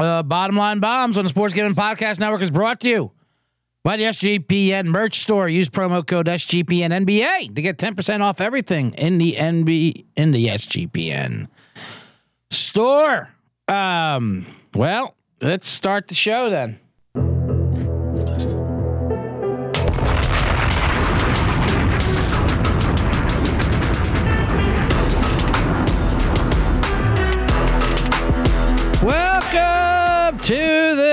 [0.00, 3.12] Uh, Bottom Line Bombs on the Sports Gambling Podcast Network is brought to you
[3.84, 5.46] by the SGPN merch store.
[5.46, 10.46] Use promo code SGPN NBA to get 10% off everything in the NB in the
[10.46, 11.48] SGPN
[12.50, 13.28] store.
[13.68, 16.80] Um, well, let's start the show then.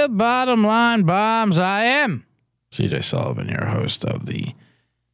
[0.09, 1.57] Bottom Line Bombs.
[1.57, 2.25] I am
[2.71, 4.53] CJ Sullivan, your host of the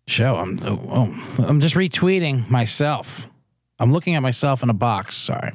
[0.08, 0.36] show.
[0.36, 3.30] I'm oh, I'm just retweeting myself.
[3.80, 5.16] I'm looking at myself in a box.
[5.16, 5.52] Sorry.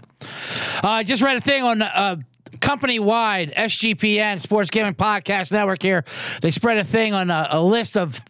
[0.82, 2.16] Uh, I just read a thing on uh,
[2.60, 5.82] company wide SGPN Sports Gaming Podcast Network.
[5.82, 6.04] Here,
[6.42, 8.20] they spread a thing on a, a list of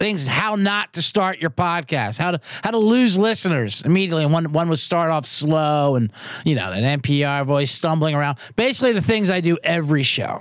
[0.00, 4.24] things how not to start your podcast, how to how to lose listeners immediately.
[4.24, 6.10] And one one was start off slow and
[6.44, 8.38] you know that NPR voice stumbling around.
[8.56, 10.40] Basically, the things I do every show.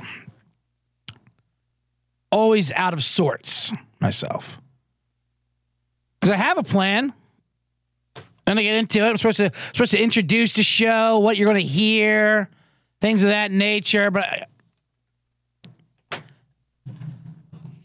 [2.32, 4.60] Always out of sorts myself
[6.20, 7.14] because I have a plan.
[8.46, 9.10] Then I get into it.
[9.10, 12.50] I'm supposed to supposed to introduce the show, what you're going to hear,
[13.02, 14.10] things of that nature.
[14.10, 14.46] But I,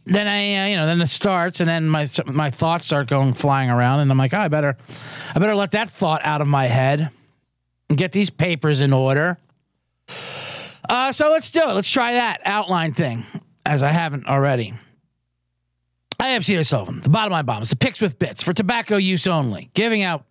[0.06, 3.34] then I, uh, you know, then it starts, and then my my thoughts start going
[3.34, 4.76] flying around, and I'm like, oh, I better,
[5.34, 7.10] I better let that thought out of my head
[7.88, 9.38] and get these papers in order.
[10.88, 11.72] Uh, so let's do it.
[11.72, 13.24] Let's try that outline thing,
[13.64, 14.74] as I haven't already.
[16.20, 19.26] I am CJ Sullivan, the bottom line bombs, the picks with bits for tobacco use
[19.26, 20.24] only, giving out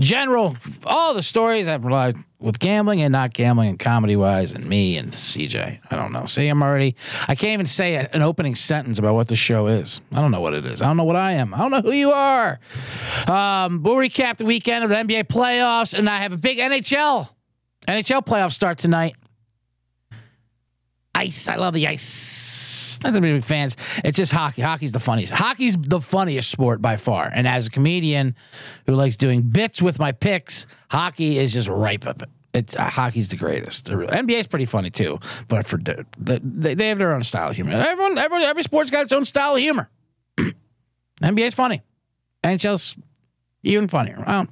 [0.00, 4.66] general all the stories I've relied with gambling and not gambling and comedy wise and
[4.66, 5.80] me and CJ.
[5.90, 6.26] I don't know.
[6.26, 6.96] See, I'm already
[7.28, 10.00] I can't even say an opening sentence about what the show is.
[10.12, 10.82] I don't know what it is.
[10.82, 11.54] I don't know what I am.
[11.54, 12.58] I don't know who you are.
[13.28, 17.28] Um, we'll recap the weekend of the NBA playoffs, and I have a big NHL
[17.86, 19.16] NHL playoff start tonight.
[21.14, 21.48] Ice.
[21.48, 22.89] I love the ice.
[23.02, 23.76] Not that many fans.
[24.04, 24.62] It's just hockey.
[24.62, 25.32] Hockey's the funniest.
[25.32, 27.30] Hockey's the funniest sport by far.
[27.32, 28.34] And as a comedian
[28.86, 32.28] who likes doing bits with my picks, hockey is just ripe of it.
[32.52, 33.86] It's uh, hockey's the greatest.
[33.86, 37.50] The NBA is pretty funny too, but for the, they, they have their own style
[37.50, 37.72] of humor.
[37.72, 39.88] Everyone, everyone, every sport's got its own style of humor.
[41.22, 41.82] NBA's funny.
[42.42, 42.96] NHL's
[43.62, 44.24] even funnier.
[44.26, 44.48] Well,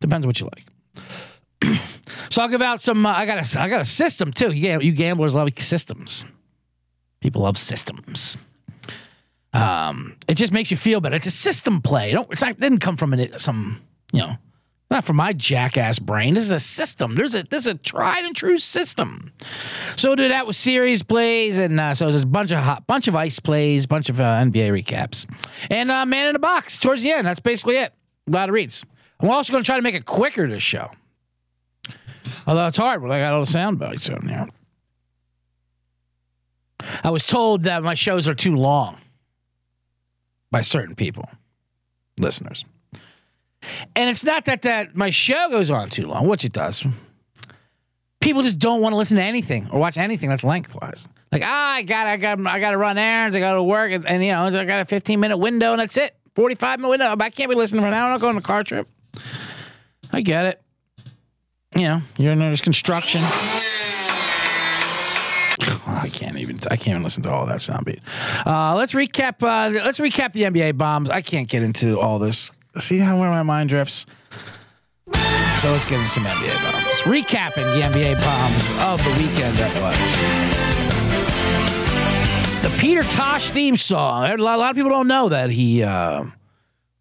[0.00, 1.76] depends what you like.
[2.30, 3.04] So I'll give out some.
[3.04, 4.52] Uh, I got a I got a system too.
[4.52, 6.26] You you gamblers love systems.
[7.20, 8.36] People love systems.
[9.52, 11.16] Um, it just makes you feel better.
[11.16, 12.12] It's a system play.
[12.12, 13.80] don't, it's not, it didn't come from an, some,
[14.12, 14.36] you know,
[14.90, 16.34] not from my jackass brain.
[16.34, 17.14] This is a system.
[17.14, 19.32] There's a this is a tried and true system.
[19.96, 23.06] So do that with series plays, and uh, so there's a bunch of hot, bunch
[23.06, 25.26] of ice plays, bunch of uh, NBA recaps,
[25.70, 27.26] and uh, man in a box towards the end.
[27.26, 27.92] That's basically it.
[28.26, 28.84] A lot of reads.
[29.20, 30.90] I'm also going to try to make it quicker this show.
[32.46, 34.48] Although it's hard when I got all the sound bites on there.
[37.04, 38.96] I was told that my shows are too long
[40.50, 41.28] by certain people,
[42.18, 42.64] listeners.
[43.94, 46.84] And it's not that that my show goes on too long, which it does.
[48.20, 51.08] People just don't want to listen to anything or watch anything that's lengthwise.
[51.32, 53.36] Like, ah, I got, I got, I got to run errands.
[53.36, 55.80] I got to work, and, and, you know, I got a 15 minute window, and
[55.80, 56.14] that's it.
[56.34, 57.14] 45 minute window.
[57.18, 58.06] I can't be listening for an hour.
[58.06, 58.88] I'm not going on a car trip.
[60.12, 60.62] I get it
[61.76, 63.22] you know, you're in there's construction.
[66.10, 66.58] I can't even.
[66.70, 68.00] I can't even listen to all that sound beat.
[68.44, 69.42] Uh, let's recap.
[69.42, 71.08] Uh, let's recap the NBA bombs.
[71.08, 72.50] I can't get into all this.
[72.78, 74.06] See how where my mind drifts.
[75.58, 77.00] So let's get into some NBA bombs.
[77.02, 79.72] Recapping the NBA bombs of the weekend that
[82.62, 82.72] was.
[82.72, 84.24] The Peter Tosh theme song.
[84.24, 85.84] A lot of people don't know that he.
[85.84, 86.24] Uh,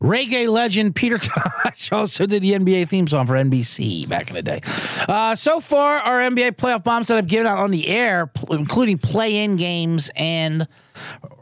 [0.01, 4.41] Reggae legend Peter Tosh also did the NBA theme song for NBC back in the
[4.41, 4.61] day.
[5.07, 8.97] Uh, so far, our NBA playoff bombs that I've given out on the air, including
[8.97, 10.67] play-in games and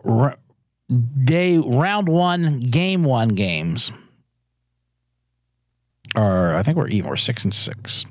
[0.03, 0.37] r-
[1.23, 3.91] day round one, game one games,
[6.15, 7.09] are I think we're even.
[7.09, 8.05] We're six and six.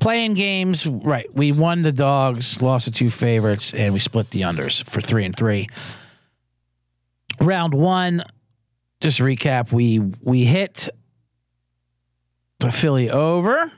[0.00, 1.26] Playing games, right?
[1.34, 5.24] We won the dogs, lost the two favorites, and we split the unders for three
[5.24, 5.68] and three.
[7.40, 8.22] Round one,
[9.00, 10.88] just recap, we we hit
[12.70, 13.72] Philly over.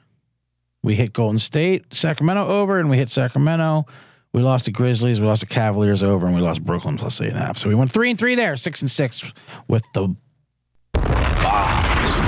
[0.82, 3.86] We hit Golden State, Sacramento over, and we hit Sacramento.
[4.32, 7.28] We lost the Grizzlies, we lost the Cavaliers over, and we lost Brooklyn plus eight
[7.28, 7.56] and a half.
[7.56, 9.32] So we went three and three there, six and six
[9.68, 10.08] with the
[10.94, 12.18] bombs.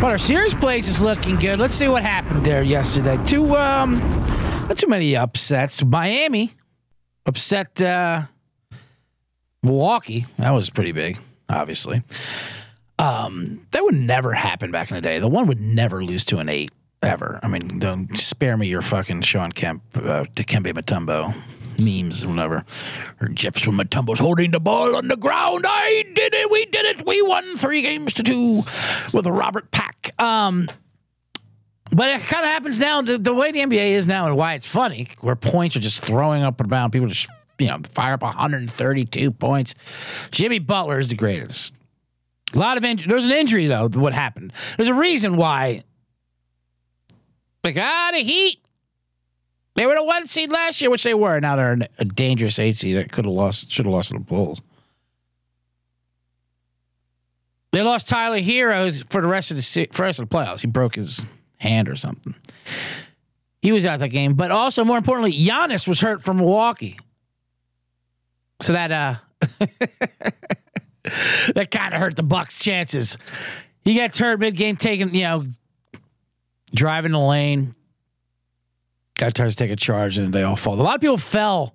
[0.00, 1.58] But our series plays is looking good.
[1.58, 3.18] Let's see what happened there yesterday.
[3.26, 3.98] Two um
[4.68, 5.84] not too many upsets.
[5.84, 6.52] Miami
[7.26, 8.22] upset uh
[9.62, 10.26] Milwaukee.
[10.38, 11.18] That was pretty big
[11.50, 12.02] obviously.
[12.98, 15.18] Um, that would never happen back in the day.
[15.18, 16.70] The one would never lose to an eight.
[17.02, 17.40] ever.
[17.42, 21.34] I mean, don't spare me your fucking Sean Kemp, uh, Dikembe Mutombo
[21.78, 22.62] memes, whatever,
[23.22, 25.64] or gifs from Mutombo's holding the ball on the ground.
[25.66, 26.50] I did it.
[26.50, 27.06] We did it.
[27.06, 28.60] We won three games to two
[29.14, 30.12] with Robert Pack.
[30.20, 30.68] Um,
[31.90, 33.00] but it kind of happens now.
[33.00, 36.04] The, the way the NBA is now and why it's funny, where points are just
[36.04, 36.90] throwing up and down.
[36.90, 37.30] People just,
[37.60, 39.74] you know, fire up 132 points.
[40.30, 41.76] Jimmy Butler is the greatest.
[42.54, 43.08] A lot of injury.
[43.08, 44.52] There's an injury, though, what happened.
[44.76, 45.84] There's a reason why.
[47.62, 48.58] Like, ah, the Heat.
[49.76, 51.38] They were the one seed last year, which they were.
[51.40, 54.20] Now they're a dangerous eight seed that could have lost, should have lost to the
[54.20, 54.60] Bulls.
[57.72, 60.60] They lost Tyler Herro for the rest of the for the rest of the playoffs.
[60.60, 61.24] He broke his
[61.58, 62.34] hand or something.
[63.62, 66.98] He was out that game, but also more importantly, Giannis was hurt from Milwaukee.
[68.60, 69.14] So that uh
[71.54, 73.16] that kind of hurt the Bucks' chances.
[73.82, 75.46] He gets hurt mid game, taking you know,
[76.74, 77.74] driving the lane.
[79.16, 80.74] Guy tries to take a charge and they all fall.
[80.74, 81.74] A lot of people fell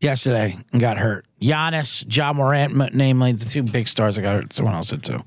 [0.00, 1.26] yesterday and got hurt.
[1.40, 4.52] Giannis, Ja Morant, namely the two big stars that got hurt.
[4.52, 5.22] Someone else did too.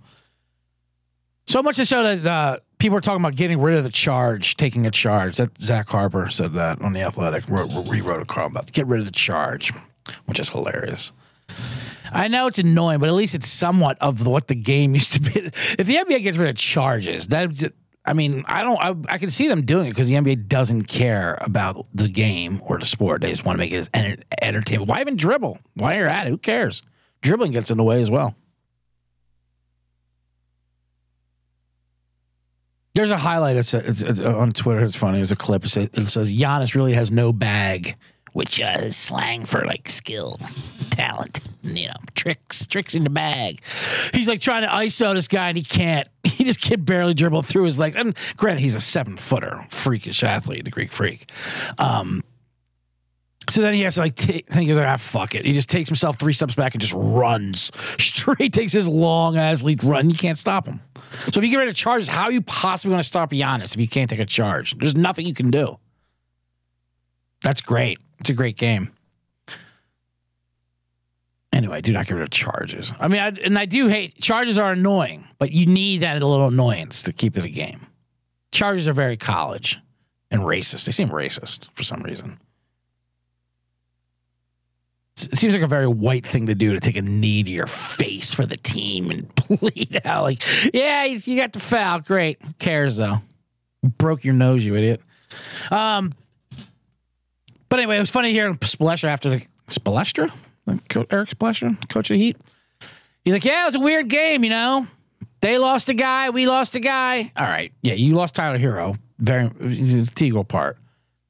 [1.47, 4.55] So much to show that uh, people are talking about getting rid of the charge,
[4.55, 5.37] taking a charge.
[5.37, 7.49] That Zach Harper said that on the Athletic.
[7.49, 9.73] Wrote, he wrote a column about get rid of the charge,
[10.25, 11.11] which is hilarious.
[12.11, 15.21] I know it's annoying, but at least it's somewhat of what the game used to
[15.21, 15.39] be.
[15.39, 17.73] If the NBA gets rid of charges, that
[18.05, 18.79] I mean, I don't.
[18.79, 22.61] I, I can see them doing it because the NBA doesn't care about the game
[22.65, 23.21] or the sport.
[23.21, 24.87] They just want to make it as enter- entertaining.
[24.87, 25.59] Why even dribble?
[25.75, 26.29] Why you're at it?
[26.31, 26.81] Who cares?
[27.21, 28.35] Dribbling gets in the way as well.
[32.95, 33.57] There's a highlight.
[33.57, 34.81] It's, it's, it's, on Twitter.
[34.81, 35.19] It's funny.
[35.19, 35.63] There's a clip.
[35.63, 37.95] It says, it says Giannis really has no bag,
[38.33, 40.37] which uh, is slang for like skill,
[40.91, 43.61] talent, you know, tricks, tricks in the bag.
[44.13, 46.07] He's like trying to ISO this guy and he can't.
[46.39, 47.97] He just can barely dribble through his legs.
[47.97, 51.29] And granted, he's a seven footer, freakish athlete, the Greek freak.
[51.77, 52.23] Um,
[53.49, 55.45] so then he has to like take, then he goes like, ah, fuck it.
[55.45, 59.63] He just takes himself three steps back and just runs straight, takes his long ass
[59.63, 60.09] lead run.
[60.09, 60.79] You can't stop him.
[61.11, 63.73] So if you get rid of charges, how are you possibly going to stop Giannis
[63.73, 64.77] if you can't take a charge?
[64.77, 65.77] There's nothing you can do.
[67.41, 67.99] That's great.
[68.19, 68.91] It's a great game.
[71.51, 72.93] Anyway, do not get rid of charges.
[72.99, 76.47] I mean, I, and I do hate charges are annoying, but you need that little
[76.47, 77.87] annoyance to keep it a game.
[78.51, 79.79] Charges are very college
[80.31, 80.85] and racist.
[80.85, 82.39] They seem racist for some reason.
[85.21, 87.67] It seems like a very white thing to do to take a knee to your
[87.67, 90.23] face for the team and plead out.
[90.23, 90.41] Like,
[90.73, 91.99] yeah, you got the foul.
[91.99, 92.41] Great.
[92.41, 93.17] Who cares though?
[93.83, 95.01] Broke your nose, you idiot.
[95.71, 96.13] Um,
[97.69, 100.31] but anyway, it was funny hearing Spoelstra after the Spoelstra,
[100.67, 102.37] Erik Spoelstra, coach of the Heat.
[103.23, 104.85] He's like, yeah, it was a weird game, you know.
[105.41, 107.31] They lost a guy, we lost a guy.
[107.37, 110.77] All right, yeah, you lost Tyler Herro, very integral part.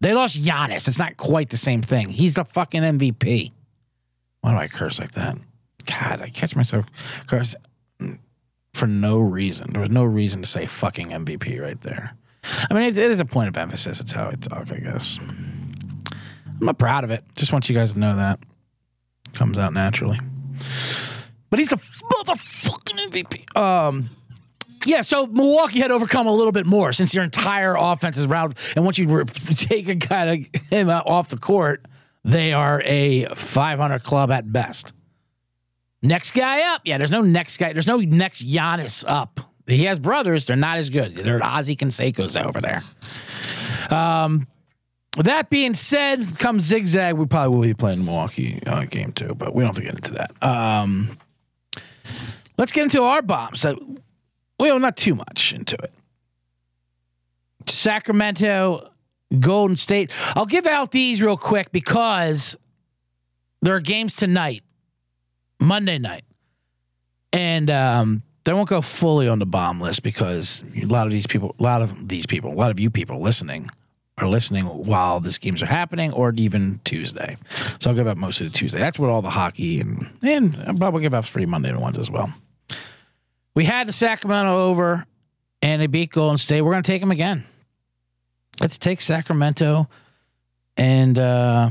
[0.02, 0.88] They lost Giannis.
[0.88, 2.10] It's not quite the same thing.
[2.10, 3.52] He's the fucking MVP.
[4.42, 5.38] Why do I curse like that?
[5.86, 6.86] God, I catch myself
[7.28, 7.56] curse
[8.74, 9.74] for no reason.
[9.74, 12.16] There was no reason to say fucking MVP right there.
[12.70, 14.00] I mean, it, it is a point of emphasis.
[14.00, 15.20] It's how I talk, I guess.
[16.60, 17.24] I'm not proud of it.
[17.36, 18.40] Just want you guys to know that.
[19.34, 20.20] Comes out naturally.
[21.50, 23.58] But he's the motherfucking MVP.
[23.58, 24.10] Um,
[24.86, 28.56] yeah, so Milwaukee had overcome a little bit more since your entire offense is round.
[28.76, 31.86] And once you take a guy like him off the court,
[32.24, 34.94] they are a 500 club at best.
[36.02, 36.82] Next guy up.
[36.86, 37.74] Yeah, there's no next guy.
[37.74, 39.40] There's no next Giannis up.
[39.68, 40.46] He has brothers.
[40.46, 41.14] They're not as good.
[41.14, 42.82] They're Ozzie Canseco's over there.
[43.92, 44.48] Um,
[45.18, 49.56] that being said, come zigzag, we probably will be playing Milwaukee uh, game too, but
[49.56, 50.44] we don't have to get into that.
[50.44, 51.10] Um,
[52.58, 53.66] let's get into our bombs.
[53.66, 53.76] Uh,
[54.60, 55.94] well, not too much into it.
[57.68, 58.92] Sacramento,
[59.40, 60.12] Golden State.
[60.36, 62.58] I'll give out these real quick because
[63.62, 64.64] there are games tonight,
[65.60, 66.24] Monday night,
[67.34, 71.28] and um, they won't go fully on the bomb list because a lot of these
[71.28, 73.70] people, a lot of these people, a lot of you people listening
[74.22, 77.38] are listening while these games are happening or even Tuesday.
[77.80, 78.80] So I'll give out most of the Tuesday.
[78.80, 82.10] That's what all the hockey and and I'll probably give out free Monday ones as
[82.12, 82.32] well.
[83.56, 85.06] We had the Sacramento over
[85.62, 86.62] and they beat Golden State.
[86.62, 87.46] We're going to take them again.
[88.62, 89.88] Let's take Sacramento
[90.78, 91.70] and uh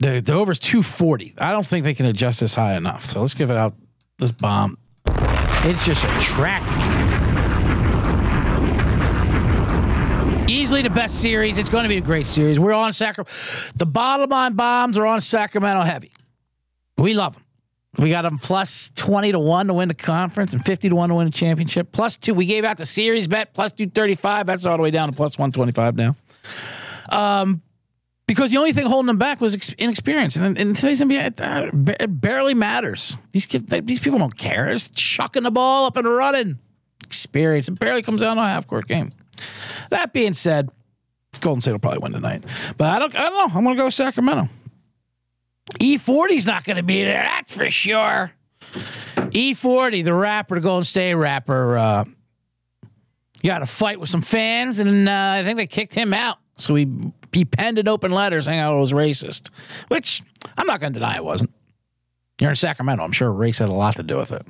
[0.00, 1.34] the the is 240.
[1.38, 3.06] I don't think they can adjust this high enough.
[3.06, 3.74] So let's give it out
[4.18, 4.78] this bomb.
[5.64, 6.62] It's just a track
[10.58, 11.56] Easily the best series.
[11.56, 12.58] It's going to be a great series.
[12.58, 13.32] We're on Sacramento.
[13.76, 16.10] The bottom line bombs are on Sacramento heavy.
[16.96, 17.44] We love them.
[17.96, 21.10] We got them plus 20 to 1 to win the conference and 50 to 1
[21.10, 21.92] to win the championship.
[21.92, 22.34] Plus 2.
[22.34, 24.46] We gave out the series bet plus 235.
[24.46, 26.16] That's all the way down to plus 125 now.
[27.12, 27.62] Um,
[28.26, 30.34] because the only thing holding them back was ex- inexperience.
[30.34, 33.16] And in today's NBA, it barely matters.
[33.30, 34.64] These kids, these people don't care.
[34.64, 36.58] They're just chucking the ball up and running.
[37.04, 37.68] Experience.
[37.68, 39.12] It barely comes down to a half court game.
[39.90, 40.70] That being said,
[41.40, 42.44] Golden State will probably win tonight.
[42.76, 43.58] But I don't, I don't know.
[43.58, 44.48] I'm going to go Sacramento.
[45.78, 47.22] E40's not going to be there.
[47.22, 48.32] That's for sure.
[48.60, 52.04] E40, the rapper, the Golden State rapper, uh,
[53.44, 56.38] got a fight with some fans, and uh, I think they kicked him out.
[56.56, 56.88] So he
[57.32, 59.50] he penned in open letters saying I was racist,
[59.88, 60.22] which
[60.56, 61.52] I'm not going to deny it wasn't.
[62.40, 63.04] You're in Sacramento.
[63.04, 64.46] I'm sure race had a lot to do with it.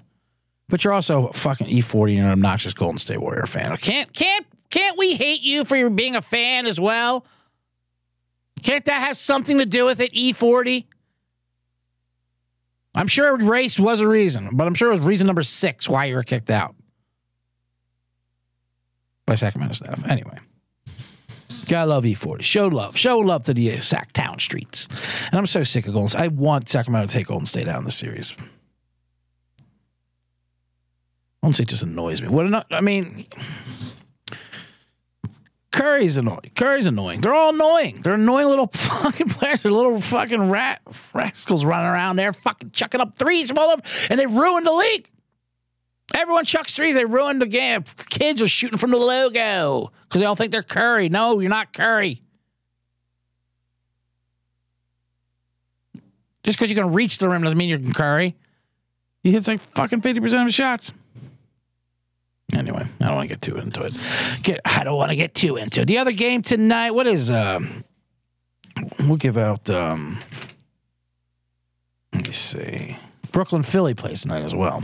[0.69, 3.77] But you're also a fucking E40 and an obnoxious Golden State Warrior fan.
[3.79, 7.25] Can't can't can't we hate you for being a fan as well?
[8.63, 10.85] Can't that have something to do with it, E40?
[12.95, 16.07] I'm sure race was a reason, but I'm sure it was reason number six why
[16.07, 16.75] you were kicked out
[19.25, 20.05] by Sacramento staff.
[20.11, 20.37] Anyway,
[21.69, 22.43] gotta love E40.
[22.43, 22.97] Show love.
[22.97, 24.89] Show love to the uh, Sac Town streets.
[25.31, 26.23] And I'm so sick of Golden State.
[26.23, 28.35] I want Sacramento to take Golden State out in the series.
[31.43, 32.29] Golden State just annoys me.
[32.29, 32.67] What?
[32.73, 33.27] I mean,
[35.71, 36.51] Curry's annoying.
[36.55, 37.21] Curry's annoying.
[37.21, 38.01] They're all annoying.
[38.03, 39.63] They're annoying little fucking players.
[39.63, 40.81] They're little fucking rat
[41.13, 44.73] rascals running around there, fucking chucking up threes from all over, and they've ruined the
[44.73, 45.09] league.
[46.15, 46.95] Everyone chucks threes.
[46.95, 47.85] They ruined the game.
[48.09, 51.11] Kids are shooting from the logo because they all think they're Curry.
[51.11, 52.23] No, you're not Curry.
[56.45, 58.35] Just because you can reach the rim doesn't mean you're Curry.
[59.23, 60.93] He hits like fucking 50% of his shots.
[62.55, 63.95] Anyway, I don't want to get too into it.
[64.43, 65.85] Get I don't want to get too into it.
[65.87, 67.85] The other game tonight, what is um
[69.01, 70.19] we'll give out um
[72.13, 72.97] let me see.
[73.33, 74.83] Brooklyn Philly plays tonight as well.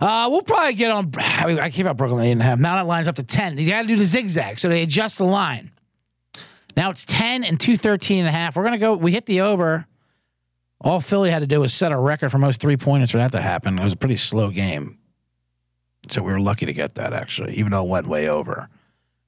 [0.00, 1.12] Uh, we'll probably get on.
[1.16, 2.58] I, mean, I gave out Brooklyn eight and a half.
[2.58, 3.56] Now that line's up to ten.
[3.58, 5.70] You got to do the zigzag, so they adjust the line.
[6.76, 8.56] Now it's ten and two thirteen and a half.
[8.56, 8.94] We're gonna go.
[8.94, 9.86] We hit the over.
[10.80, 13.30] All Philly had to do was set a record for most three pointers for that
[13.32, 13.78] to happen.
[13.78, 14.98] It was a pretty slow game.
[16.08, 18.68] So we were lucky to get that actually, even though it went way over.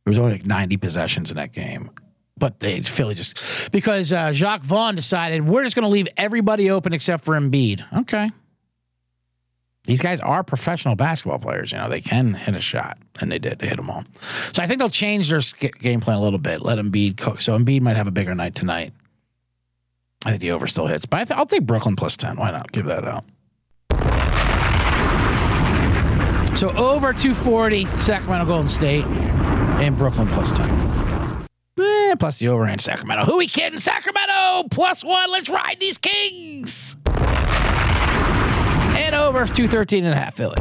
[0.05, 1.91] There was only like 90 possessions in that game.
[2.37, 6.69] But they Philly just because uh, Jacque Vaughn decided we're just going to leave everybody
[6.69, 7.85] open except for Embiid.
[8.01, 8.29] Okay,
[9.85, 11.71] these guys are professional basketball players.
[11.71, 13.61] You know they can hit a shot, and they did.
[13.61, 14.03] They hit them all.
[14.53, 15.41] So I think they'll change their
[15.79, 16.61] game plan a little bit.
[16.61, 17.41] Let Embiid cook.
[17.41, 18.93] So Embiid might have a bigger night tonight.
[20.27, 22.37] I think the over still hits, but I will take Brooklyn plus ten.
[22.37, 22.73] Why not?
[22.73, 23.25] Give that out.
[26.57, 30.71] So over 240, Sacramento Golden State, and Brooklyn plus 10.
[31.81, 33.25] Eh, plus the over in Sacramento.
[33.25, 33.81] Who we kidding?
[33.81, 35.31] Sacramento plus one.
[35.31, 36.97] Let's ride these Kings.
[38.97, 40.57] And over 213 and a half Philly.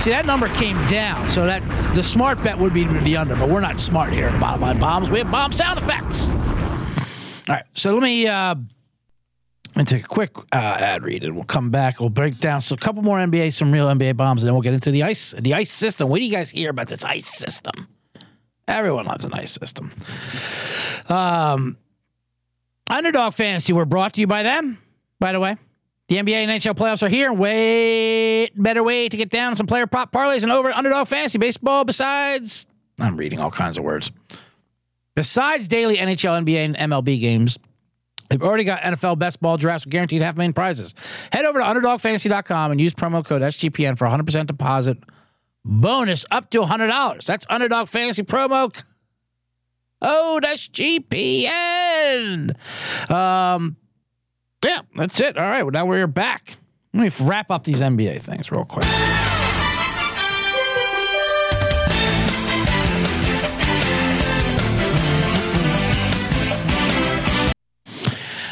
[0.00, 1.28] See, that number came down.
[1.28, 1.62] So that
[1.94, 4.80] the smart bet would be the under, but we're not smart here at Bottom Line
[4.80, 5.08] Bombs.
[5.08, 6.28] We have bomb sound effects.
[7.48, 7.64] All right.
[7.74, 8.56] So let me uh,
[9.78, 12.00] and take a quick uh, ad read, and we'll come back.
[12.00, 14.62] We'll break down so a couple more NBA, some real NBA bombs, and then we'll
[14.62, 16.08] get into the ice, the ice system.
[16.08, 17.86] What do you guys hear about this ice system?
[18.66, 19.92] Everyone loves an ice system.
[21.08, 21.78] Um,
[22.90, 24.78] Underdog Fantasy, we're brought to you by them.
[25.20, 25.56] By the way,
[26.08, 27.32] the NBA and NHL playoffs are here.
[27.32, 31.84] Way better way to get down some player prop parlays and over Underdog Fantasy baseball.
[31.84, 32.66] Besides,
[32.98, 34.10] I'm reading all kinds of words.
[35.14, 37.58] Besides daily NHL, NBA, and MLB games
[38.28, 40.94] They've already got NFL best ball drafts with guaranteed half million prizes.
[41.32, 44.98] Head over to underdogfantasy.com and use promo code SGPN for 100% deposit
[45.64, 47.24] bonus up to $100.
[47.24, 48.72] That's Underdog Fantasy promo
[50.00, 51.50] code SGPN.
[53.10, 53.76] Um,
[54.64, 55.36] yeah, that's it.
[55.38, 56.56] All right, well, now we're back.
[56.92, 58.86] Let me wrap up these NBA things real quick.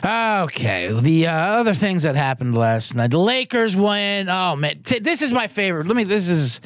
[0.07, 3.11] Okay, the uh, other things that happened last night.
[3.11, 4.29] The Lakers win.
[4.29, 5.89] Oh man, T- this is my favorite.
[5.89, 6.05] Let me.
[6.05, 6.61] This is.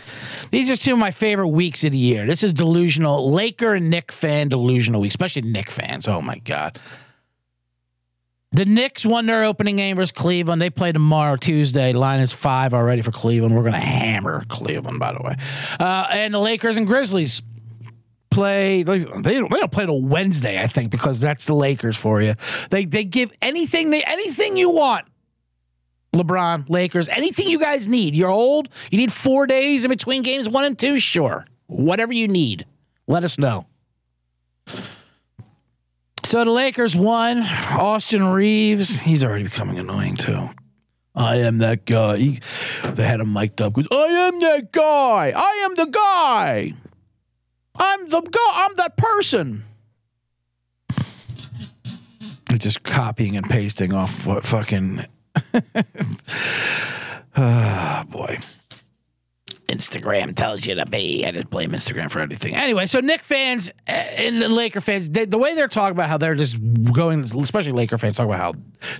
[0.50, 2.26] These are two of my favorite weeks of the year.
[2.26, 3.32] This is delusional.
[3.32, 6.06] Laker and Knick fan delusional week, especially Knick fans.
[6.06, 6.78] Oh my god.
[8.52, 10.60] The Knicks won their opening game versus Cleveland.
[10.60, 11.92] They play tomorrow, Tuesday.
[11.92, 13.54] Line is five already for Cleveland.
[13.54, 15.36] We're going to hammer Cleveland, by the way.
[15.78, 17.42] Uh, and the Lakers and Grizzlies
[18.30, 18.82] play.
[18.82, 22.34] They don't, they don't play till Wednesday, I think, because that's the Lakers for you.
[22.70, 25.06] They they give anything they anything you want.
[26.14, 28.16] LeBron, Lakers, anything you guys need.
[28.16, 28.68] You're old.
[28.90, 30.98] You need four days in between games one and two.
[30.98, 32.66] Sure, whatever you need,
[33.06, 33.66] let us know.
[36.24, 37.42] So the Lakers won.
[37.42, 40.50] Austin Reaves, he's already becoming annoying too.
[41.14, 42.18] I am that guy.
[42.18, 42.40] He,
[42.84, 43.72] they had him mic'd up.
[43.72, 45.32] Goes, I am that guy.
[45.34, 46.74] I am the guy.
[47.80, 48.38] I'm the guy.
[48.52, 49.64] I'm that person.
[52.58, 55.00] Just copying and pasting off what fucking.
[57.36, 58.38] oh, boy.
[59.68, 61.24] Instagram tells you to be.
[61.24, 62.54] I just blame Instagram for anything.
[62.54, 66.08] Anyway, so Knick fans eh, and the Laker fans, they, the way they're talking about
[66.08, 66.58] how they're just
[66.92, 68.52] going, especially Laker fans, talk about how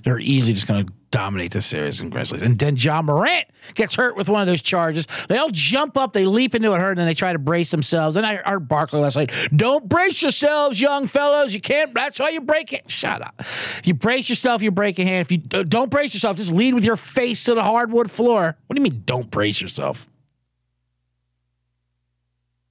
[0.03, 2.41] they're easily just going to dominate this series in Grizzlies.
[2.41, 5.05] And then Ja Morant gets hurt with one of those charges.
[5.27, 7.69] They all jump up, they leap into it hurt, and then they try to brace
[7.69, 8.15] themselves.
[8.15, 11.53] And I heard Barkley last night, don't brace yourselves, young fellows.
[11.53, 12.89] You can't, that's why you break it.
[12.89, 13.35] Shut up.
[13.39, 15.21] If you brace yourself, you break a hand.
[15.21, 18.57] If you don't brace yourself, just lead with your face to the hardwood floor.
[18.67, 20.07] What do you mean, don't brace yourself?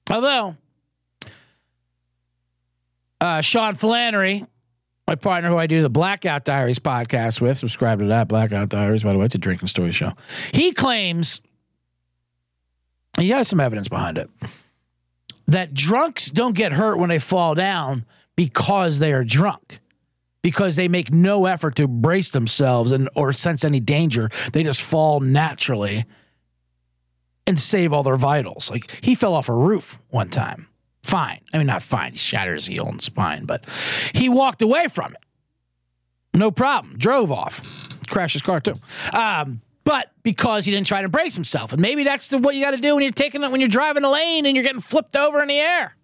[0.09, 0.57] Although,
[3.21, 4.45] uh, Sean Flannery,
[5.11, 9.03] my partner who I do the Blackout Diaries podcast with, subscribe to that Blackout Diaries,
[9.03, 10.13] by the way, it's a drinking story show.
[10.53, 11.41] He claims,
[13.19, 14.29] he has some evidence behind it,
[15.47, 18.05] that drunks don't get hurt when they fall down
[18.37, 19.81] because they are drunk.
[20.43, 24.29] Because they make no effort to brace themselves and or sense any danger.
[24.53, 26.05] They just fall naturally
[27.45, 28.71] and save all their vitals.
[28.71, 30.67] Like he fell off a roof one time.
[31.03, 31.41] Fine.
[31.53, 32.11] I mean, not fine.
[32.11, 33.65] He shatters his and spine, but
[34.13, 36.37] he walked away from it.
[36.37, 36.97] No problem.
[36.97, 37.89] Drove off.
[38.07, 38.75] Crashed his car too.
[39.13, 41.73] Um, but because he didn't try to brace himself.
[41.73, 43.69] And maybe that's the, what you got to do when you're taking it, when you're
[43.69, 45.95] driving a lane and you're getting flipped over in the air.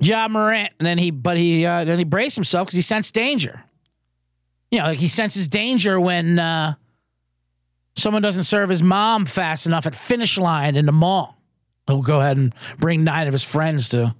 [0.00, 3.14] Ja Morant, and then he, but he, uh, then he braced himself because he sensed
[3.14, 3.64] danger.
[4.70, 6.74] You know, like he senses danger when, uh,
[7.96, 11.39] someone doesn't serve his mom fast enough at finish line in the mall,
[11.86, 14.14] he'll go ahead and bring nine of his friends to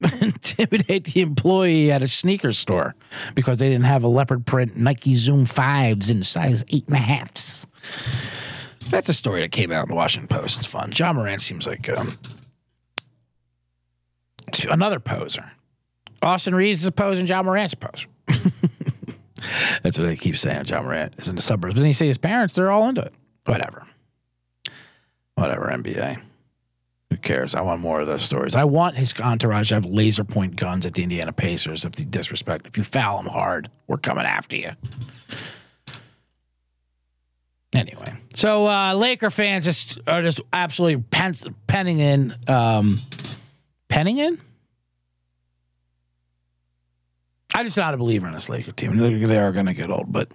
[0.20, 2.94] intimidate the employee at a sneaker store
[3.34, 7.00] because they didn't have a leopard print Nike Zoom fives in size eight and a
[7.00, 7.66] halfs.
[8.90, 10.58] That's a story that came out in the Washington Post.
[10.58, 10.92] It's fun.
[10.94, 12.16] Ja Morant seems like um,
[14.70, 15.50] another poser.
[16.22, 18.08] Austin Reaves is a poser and Ja Morant's a poser.
[19.82, 20.66] That's what they keep saying.
[20.66, 21.74] Ja Morant is in the suburbs.
[21.74, 23.14] But then you see his parents, they're all into it.
[23.44, 23.86] Whatever.
[25.34, 26.22] Whatever, NBA.
[27.16, 27.54] Who cares?
[27.54, 28.54] I want more of those stories.
[28.54, 32.04] I want his entourage to have laser point guns at the Indiana Pacers if you
[32.04, 32.66] disrespect.
[32.66, 34.72] If you foul them hard, we're coming after you.
[37.72, 41.34] Anyway, so uh, Laker fans just are just absolutely pen-
[41.66, 42.98] penning in, um,
[43.88, 44.38] penning in.
[47.54, 48.98] I'm just not a believer in this Laker team.
[48.98, 50.34] They are going to get old, but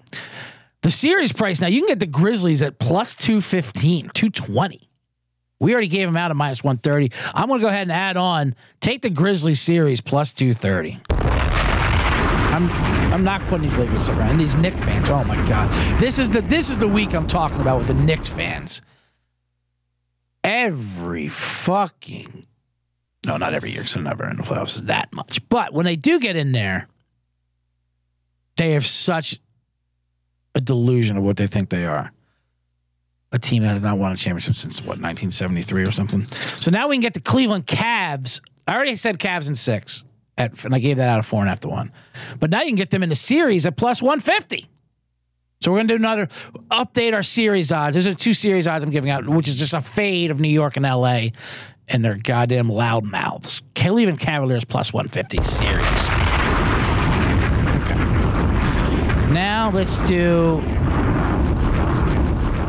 [0.82, 4.91] the series price now you can get the Grizzlies at plus 215, 220.
[5.62, 7.12] We already gave them out at minus 130.
[7.36, 8.56] I'm going to go ahead and add on.
[8.80, 11.00] Take the Grizzlies series plus 230.
[12.52, 12.70] I'm
[13.14, 14.32] I'm not putting these Lakers around.
[14.32, 15.08] And these Knicks fans.
[15.10, 15.72] Oh my god.
[16.00, 18.82] This is the this is the week I'm talking about with the Knicks fans.
[20.44, 22.48] Every fucking
[23.28, 25.48] no, not every year, because they're never in the playoffs that much.
[25.48, 26.88] But when they do get in there,
[28.58, 29.40] they have such
[30.56, 32.12] a delusion of what they think they are.
[33.32, 36.28] A team that has not won a championship since what 1973 or something.
[36.28, 38.42] So now we can get the Cleveland Cavs.
[38.68, 40.04] I already said Cavs in six,
[40.38, 41.92] at, and I gave that out of four and a half to one.
[42.40, 44.68] But now you can get them in the series at plus 150.
[45.62, 46.28] So we're gonna do another
[46.72, 47.94] update our series odds.
[47.94, 50.50] There's are two series odds I'm giving out, which is just a fade of New
[50.50, 51.28] York and LA
[51.88, 53.62] and their goddamn loud mouths.
[53.76, 55.86] Cleveland Cavaliers plus 150 series.
[57.84, 59.32] Okay.
[59.32, 60.64] Now let's do.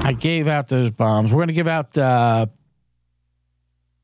[0.05, 1.31] I gave out those bombs.
[1.33, 1.97] We're gonna give out.
[1.97, 2.47] Uh,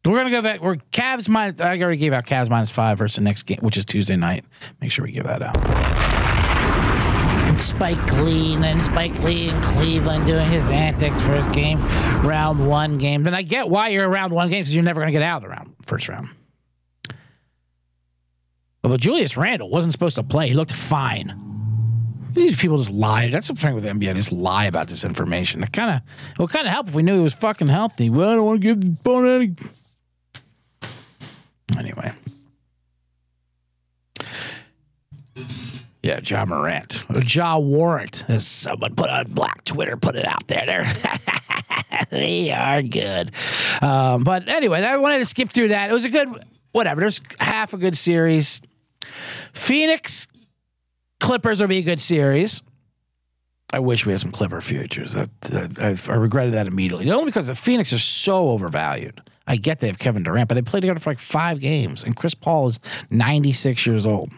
[0.04, 0.60] we're gonna give out.
[0.60, 1.60] We're Cavs minus.
[1.60, 4.44] I already gave out Cavs minus five versus the next game, which is Tuesday night.
[4.80, 5.56] Make sure we give that out.
[7.60, 11.80] Spike Lee and Spike Lee in Cleveland doing his antics for his game,
[12.22, 13.24] round one game.
[13.24, 15.42] Then I get why you're around one game because you're never gonna get out of
[15.42, 16.28] the round first round.
[18.84, 21.47] Although Julius Randle wasn't supposed to play, he looked fine.
[22.38, 23.28] These people just lie.
[23.28, 24.14] That's the thing with the NBA.
[24.14, 25.62] Just lie about this information.
[25.62, 28.10] It kind of it would kind of help if we knew he was fucking healthy.
[28.10, 29.54] Well, I don't want to give the bone any.
[31.78, 32.12] Anyway.
[36.02, 37.02] Yeah, Ja Morant.
[37.14, 40.64] Or Ja Warrant, as someone put on Black Twitter, put it out there.
[40.64, 40.94] There.
[42.10, 43.32] they are good.
[43.82, 45.90] Um, but anyway, I wanted to skip through that.
[45.90, 46.28] It was a good,
[46.72, 47.00] whatever.
[47.00, 48.62] There's half a good series.
[49.02, 50.28] Phoenix
[51.28, 52.62] Clippers will be a good series.
[53.74, 55.12] I wish we had some Clipper futures.
[55.12, 57.10] That, that I, I regretted that immediately.
[57.10, 59.20] Only because the Phoenix are so overvalued.
[59.46, 62.16] I get they have Kevin Durant, but they played together for like five games, and
[62.16, 64.32] Chris Paul is 96 years old.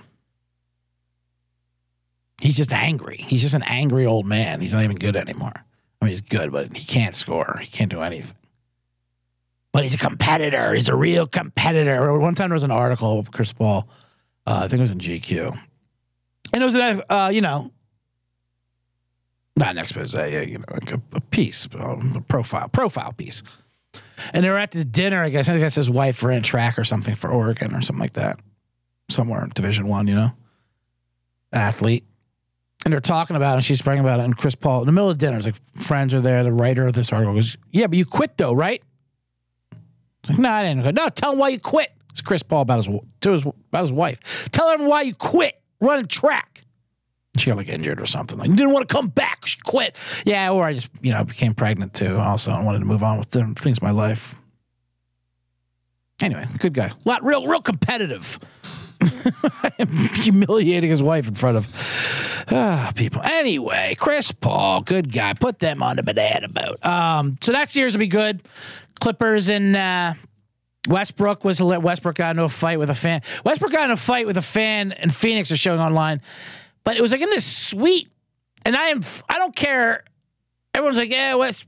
[2.43, 3.19] He's just angry.
[3.19, 4.61] He's just an angry old man.
[4.61, 5.53] He's not even good anymore.
[5.55, 7.59] I mean, he's good, but he can't score.
[7.61, 8.37] He can't do anything.
[9.71, 10.75] But he's a competitor.
[10.75, 12.19] He's a real competitor.
[12.19, 13.89] One time there was an article Chris Paul.
[14.45, 15.57] Uh, I think it was in GQ,
[16.53, 17.71] and it was an uh, you know
[19.61, 23.43] not an expose, you know, like a, a piece, a profile, profile piece.
[24.33, 25.23] And they were at this dinner.
[25.23, 28.15] I guess I guess his wife ran track or something for Oregon or something like
[28.15, 28.41] that,
[29.09, 30.07] somewhere in Division One.
[30.09, 30.33] You know,
[31.53, 32.05] athlete.
[32.85, 34.25] And they're talking about it, and she's bragging about it.
[34.25, 36.43] And Chris Paul, in the middle of dinner, it's like friends are there.
[36.43, 38.83] The writer of this article goes, "Yeah, but you quit though, right?"
[40.29, 40.95] Like, no, I didn't.
[40.95, 41.93] No, tell him why you quit.
[42.11, 44.49] It's Chris Paul about his to his about his wife.
[44.53, 46.65] Tell him why you quit running track.
[47.37, 48.39] She got like injured or something.
[48.39, 49.47] Like didn't want to come back.
[49.47, 49.97] She quit.
[50.25, 52.19] Yeah, or I just you know became pregnant too.
[52.19, 54.41] Also, I wanted to move on with different things in my life.
[56.23, 56.87] Anyway, good guy.
[56.89, 58.39] A lot real real competitive.
[60.15, 63.23] humiliating his wife in front of uh, people.
[63.23, 65.33] Anyway, Chris Paul, good guy.
[65.33, 66.85] Put them on the banana boat.
[66.85, 68.43] Um, so that series will be good.
[69.01, 70.15] Clippers and uh,
[70.89, 73.21] Westbrook was Westbrook got into a fight with a fan.
[73.45, 76.23] Westbrook got in a fight with a fan, and Phoenix are showing online.
[76.85, 78.09] But it was like in this suite,
[78.65, 80.05] and I am I don't care.
[80.75, 81.67] Everyone's like, yeah, West.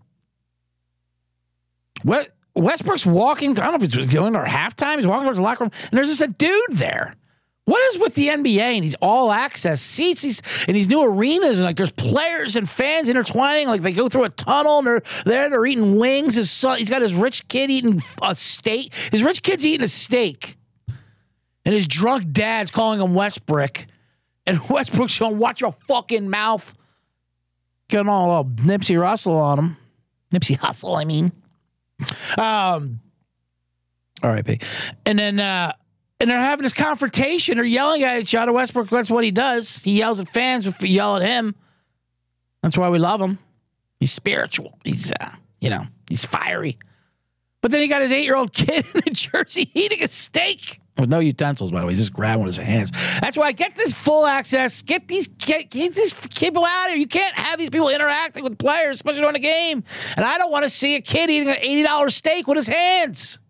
[2.03, 3.51] What Westbrook's walking.
[3.51, 4.97] I don't know if he's going to halftime.
[4.97, 7.15] He's walking towards the locker room, and there's just a dude there.
[7.65, 11.61] What is with the NBA and these all access seats these, and these new arenas
[11.61, 15.03] and like there's players and fans intertwining like they go through a tunnel and they're
[15.25, 16.35] there they're eating wings.
[16.35, 18.93] His son, he's got his rich kid eating a steak.
[19.13, 20.57] His rich kid's eating a steak,
[21.65, 23.87] and his drunk dad's calling him Westbrook,
[24.45, 26.75] and Westbrook's going, "Watch your fucking mouth."
[27.89, 29.77] Getting all uh, Nipsey Russell on him,
[30.33, 31.31] Nipsey Hussle, I mean.
[32.37, 33.01] Um,
[34.21, 34.59] R.I.P.
[35.07, 35.39] And then.
[35.39, 35.75] uh
[36.23, 37.57] and they're having this confrontation.
[37.57, 38.53] They're yelling at each other.
[38.53, 39.83] Westbrook, that's what he does.
[39.83, 41.57] He yells at fans if we yell at him.
[42.63, 43.41] That's why we love him.
[43.99, 44.79] He's spiritual.
[44.85, 46.79] He's, uh, you know, he's fiery.
[47.61, 50.81] But then he got his eight year old kid in a jersey eating a steak
[50.97, 51.93] with no utensils, by the way.
[51.93, 52.93] He's just grabbing with his hands.
[53.21, 54.83] That's why I get this full access.
[54.83, 56.99] Get these get, get these people out of here.
[56.99, 59.83] You can't have these people interacting with players, especially during a game.
[60.17, 62.69] And I don't want to see a kid eating an eighty dollars steak with his
[62.69, 63.41] hands.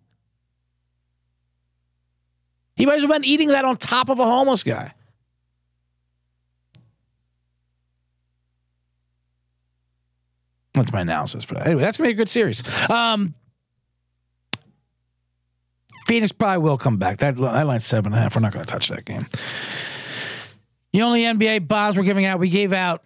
[2.76, 4.94] He might as well have been eating that on top of a homeless guy.
[10.74, 11.66] That's my analysis for that.
[11.66, 12.62] Anyway, that's gonna be a good series.
[12.88, 13.34] Um,
[16.06, 17.18] Phoenix probably will come back.
[17.18, 18.36] That, that line's seven and a half.
[18.36, 19.26] We're not going to touch that game.
[20.92, 23.02] The only NBA bombs we're giving out, we gave out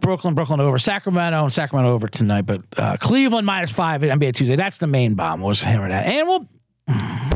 [0.00, 2.42] Brooklyn, Brooklyn over, Sacramento, and Sacramento over tonight.
[2.42, 4.56] But uh, Cleveland minus five at NBA Tuesday.
[4.56, 5.40] That's the main bomb.
[5.40, 7.29] We'll hammer that, and we'll.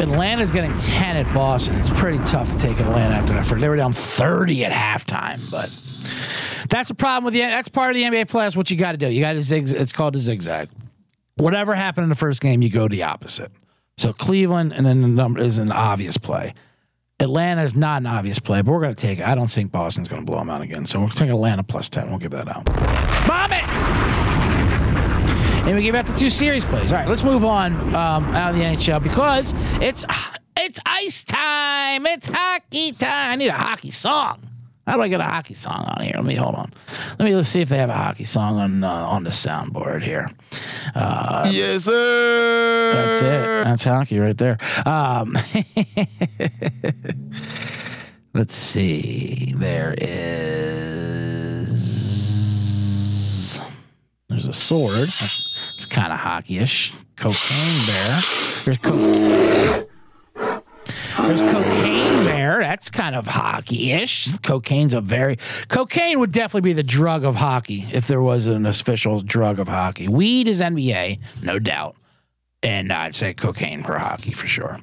[0.00, 1.76] Atlanta's getting 10 at Boston.
[1.76, 3.46] It's pretty tough to take Atlanta after that.
[3.60, 5.68] They were down 30 at halftime, but
[6.70, 8.56] that's the problem with the that's part of the NBA playoffs.
[8.56, 9.68] What you got to do, you got to zig.
[9.68, 10.68] It's called a zigzag.
[11.36, 13.52] Whatever happened in the first game, you go the opposite.
[13.98, 16.54] So Cleveland and then the number is an obvious play.
[17.18, 19.26] Atlanta is not an obvious play, but we're going to take it.
[19.26, 20.86] I don't think Boston's going to blow them out again.
[20.86, 22.08] So we'll take Atlanta plus 10.
[22.08, 22.64] We'll give that out.
[23.26, 24.29] Bomb it!
[25.70, 26.92] And we give out the two series plays.
[26.92, 30.04] All right, let's move on um, out of the NHL because it's
[30.56, 32.06] it's ice time.
[32.06, 33.30] It's hockey time.
[33.30, 34.48] I need a hockey song.
[34.84, 36.14] How do I get a hockey song on here?
[36.16, 36.72] Let me hold on.
[37.20, 40.28] Let me see if they have a hockey song on uh, on the soundboard here.
[40.96, 42.92] Uh, yes, sir.
[42.92, 43.64] That's it.
[43.64, 44.58] That's hockey right there.
[44.84, 45.38] Um,
[48.34, 49.54] let's see.
[49.56, 50.40] There is.
[54.28, 54.98] There's a sword.
[54.98, 55.49] It's
[55.90, 56.94] kind of hockeyish.
[57.16, 58.20] Cocaine bear.
[58.64, 59.86] There's co-
[61.26, 62.60] There's cocaine bear.
[62.60, 64.38] That's kind of hockey-ish.
[64.38, 65.36] Cocaine's a very
[65.68, 69.68] cocaine would definitely be the drug of hockey if there was an official drug of
[69.68, 70.08] hockey.
[70.08, 71.96] Weed is NBA, no doubt,
[72.62, 74.78] and I'd say cocaine for hockey for sure.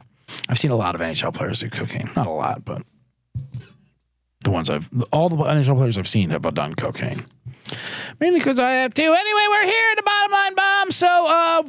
[0.49, 2.09] I've seen a lot of NHL players do cocaine.
[2.15, 2.83] Not a lot, but
[4.43, 7.25] the ones I've all the NHL players I've seen have done cocaine.
[8.19, 9.01] Mainly because I have to.
[9.01, 10.55] Anyway, we're here at the bottom line
[10.87, 10.91] bomb.
[10.91, 11.63] So, uh,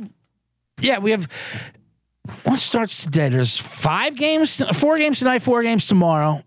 [0.81, 1.31] yeah, we have.
[2.44, 3.31] What starts today?
[3.31, 6.42] There's five games, four games tonight, four games tomorrow,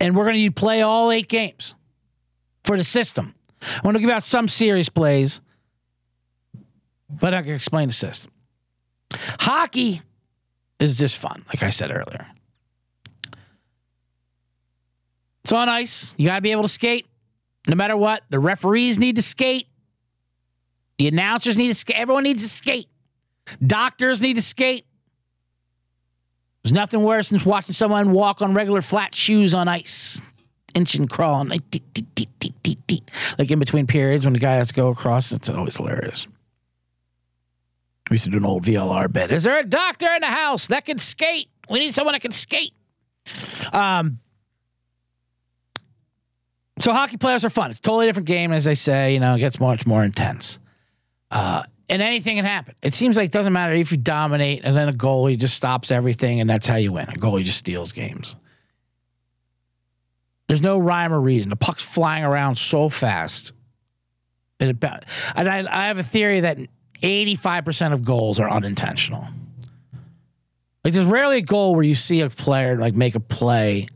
[0.00, 1.74] and we're going to play all eight games
[2.64, 3.34] for the system.
[3.60, 5.42] I want to give out some series plays,
[7.10, 8.32] but I can explain the system.
[9.12, 10.00] Hockey
[10.78, 12.26] is just fun, like I said earlier.
[15.44, 16.14] It's on ice.
[16.16, 17.06] You got to be able to skate
[17.66, 18.22] no matter what.
[18.30, 19.67] The referees need to skate.
[20.98, 21.96] The announcers need to skate.
[21.96, 22.88] Everyone needs to skate.
[23.64, 24.84] Doctors need to skate.
[26.62, 30.20] There's nothing worse than watching someone walk on regular flat shoes on ice,
[30.74, 31.62] inch and crawl, like,
[33.38, 35.32] like in between periods when the guy has to go across.
[35.32, 36.26] It's always hilarious.
[38.10, 39.30] We used to do an old VLR bit.
[39.30, 41.48] Is there a doctor in the house that can skate?
[41.70, 42.72] We need someone that can skate.
[43.72, 44.18] Um,
[46.78, 47.70] so hockey playoffs are fun.
[47.70, 49.14] It's a totally different game, as they say.
[49.14, 50.58] You know, it gets much more intense.
[51.30, 52.74] Uh, and anything can happen.
[52.82, 55.90] It seems like it doesn't matter if you dominate and then a goalie just stops
[55.90, 57.08] everything and that's how you win.
[57.08, 58.36] A goalie just steals games.
[60.48, 61.50] There's no rhyme or reason.
[61.50, 63.52] The puck's flying around so fast.
[64.60, 64.84] And, it,
[65.36, 66.58] and I, I have a theory that
[67.02, 69.26] 85% of goals are unintentional.
[70.84, 73.88] Like there's rarely a goal where you see a player like make a play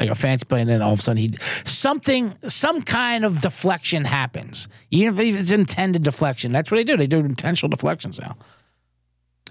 [0.00, 1.30] like a fancy play, and then all of a sudden he
[1.64, 6.52] something, some kind of deflection happens, even if it's intended deflection.
[6.52, 6.96] That's what they do.
[6.96, 8.36] They do intentional deflections now.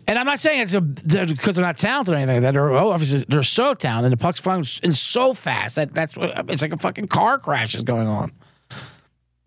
[0.08, 2.42] And I'm not saying it's because they're not talented or anything.
[2.42, 6.16] That they're oh, obviously they're so talented, the puck's flying and so fast that that's
[6.16, 8.32] what it's like a fucking car crash is going on.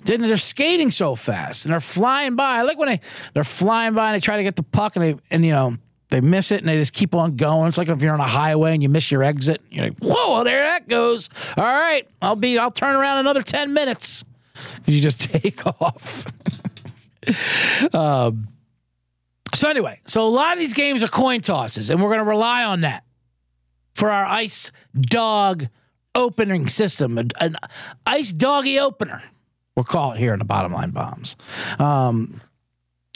[0.05, 2.59] Then they're skating so fast and they're flying by.
[2.59, 3.01] I like when they
[3.33, 5.77] they're flying by and they try to get the puck and they and you know
[6.11, 7.69] they miss it and they just keep on going.
[7.69, 10.43] It's like if you're on a highway and you miss your exit, you're like, whoa,
[10.45, 11.31] there that goes.
[11.57, 14.25] All right, I'll be, I'll turn around another 10 minutes.
[14.87, 16.27] You just take off.
[17.95, 18.49] um,
[19.55, 22.29] so anyway, so a lot of these games are coin tosses, and we're going to
[22.29, 23.05] rely on that
[23.95, 25.69] for our ice dog
[26.15, 27.57] opening system, an, an
[28.07, 29.21] ice doggy opener.
[29.77, 31.37] We'll call it here in the bottom line bombs.
[31.79, 32.41] Um,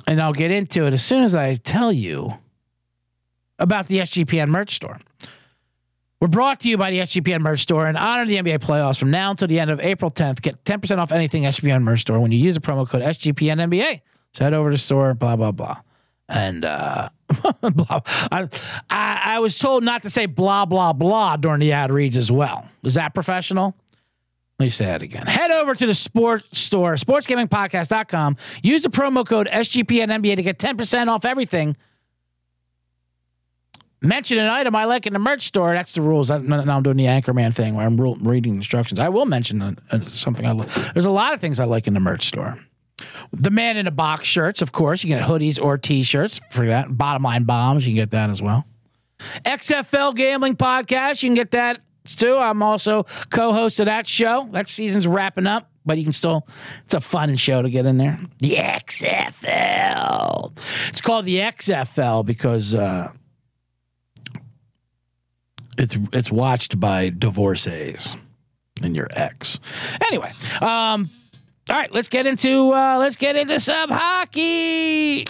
[0.06, 2.38] and I'll get into it as soon as I tell you
[3.58, 4.98] about the SGPN merch store.
[6.20, 9.10] We're brought to you by the SGPN merch store and honor the NBA playoffs from
[9.10, 10.40] now until the end of April 10th.
[10.40, 14.00] Get 10% off anything SGPN merch store when you use the promo code SGPN NBA.
[14.32, 15.80] So head over to the store, blah, blah, blah.
[16.28, 17.10] And uh,
[17.60, 18.00] blah.
[18.32, 18.48] I,
[18.88, 22.32] I, I was told not to say blah, blah, blah during the ad reads as
[22.32, 22.66] well.
[22.82, 23.76] Is that professional?
[24.58, 25.26] Let me say that again.
[25.26, 28.36] Head over to the sports store, sportsgamingpodcast.com.
[28.62, 31.76] Use the promo code SGPN NBA to get 10% off everything
[34.04, 35.72] mention an item I like in the merch store.
[35.74, 36.30] That's the rules.
[36.30, 39.00] I, now I'm doing the Anchorman thing where I'm reading instructions.
[39.00, 40.68] I will mention a, a, something I like.
[40.92, 42.58] There's a lot of things I like in the merch store.
[43.32, 45.02] The man in a box shirts, of course.
[45.02, 46.96] You can get hoodies or t-shirts for that.
[46.96, 48.64] Bottom line bombs, you can get that as well.
[49.44, 52.36] XFL gambling podcast, you can get that too.
[52.36, 54.48] I'm also co-host of that show.
[54.52, 56.46] That season's wrapping up, but you can still.
[56.84, 58.20] It's a fun show to get in there.
[58.38, 60.52] The XFL.
[60.88, 62.74] It's called the XFL because.
[62.74, 63.08] Uh,
[65.78, 68.16] it's it's watched by divorcees
[68.82, 69.58] and your ex.
[70.06, 71.08] Anyway, um,
[71.70, 75.24] all right, let's get into uh, let's get into some hockey.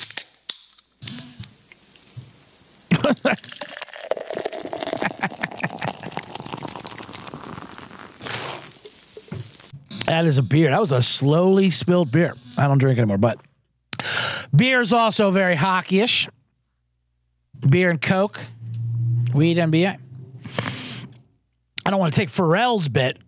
[10.07, 10.71] that is a beer.
[10.71, 12.35] That was a slowly spilled beer.
[12.59, 13.39] I don't drink anymore, but
[14.55, 16.29] beer is also very hockeyish.
[17.69, 18.41] Beer and Coke,
[19.35, 19.99] weed NBA.
[21.87, 23.19] I don't want to take Farrell's bit.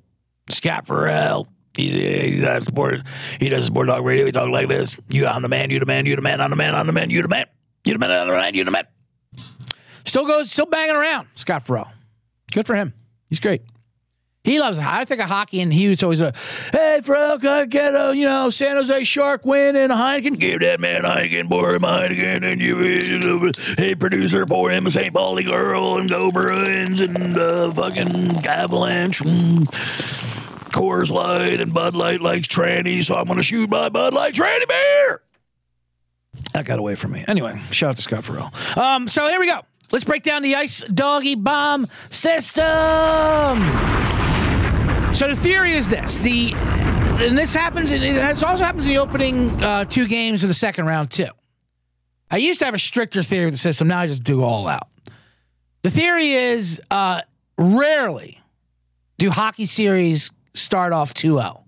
[0.50, 1.48] Scott Farrell.
[1.76, 3.00] He's he's a sport.
[3.38, 4.24] He does sport dog radio.
[4.24, 4.98] He talks like this.
[5.10, 5.70] You, I'm the man.
[5.70, 6.06] You the man.
[6.06, 6.40] You the man.
[6.40, 6.74] I'm the man.
[6.74, 7.10] I'm the man.
[7.10, 7.46] You the man.
[7.84, 8.10] You the man.
[8.10, 8.54] I'm the man.
[8.54, 8.86] You the man.
[10.04, 10.50] Still goes.
[10.50, 11.28] Still banging around.
[11.34, 11.92] Scott Farrell.
[12.52, 12.94] Good for him.
[13.28, 13.62] He's great.
[14.46, 14.78] He loves.
[14.78, 16.36] I think of hockey, and he was always like,
[16.70, 20.38] "Hey, I get a you know San Jose Shark win and a Heineken?
[20.38, 25.12] Give that man Heineken, pour him Heineken, and you, hey producer, pour him a St.
[25.12, 29.20] Pauli girl and go Bruins and uh, fucking Avalanche."
[30.70, 34.34] Coors Light and Bud Light likes tranny, so I'm going to shoot my Bud Light
[34.34, 35.22] tranny beer.
[36.52, 37.24] That got away from me.
[37.26, 38.52] Anyway, shout out to Scott Farrell.
[38.76, 39.62] Um, so here we go.
[39.90, 42.64] Let's break down the ice doggy bomb system.
[45.16, 47.90] So the theory is this: the and this happens.
[47.90, 51.28] It also happens in the opening uh, two games of the second round too.
[52.30, 53.88] I used to have a stricter theory of the system.
[53.88, 54.88] Now I just do all out.
[55.80, 57.22] The theory is uh,
[57.56, 58.42] rarely
[59.16, 61.62] do hockey series start off 2-0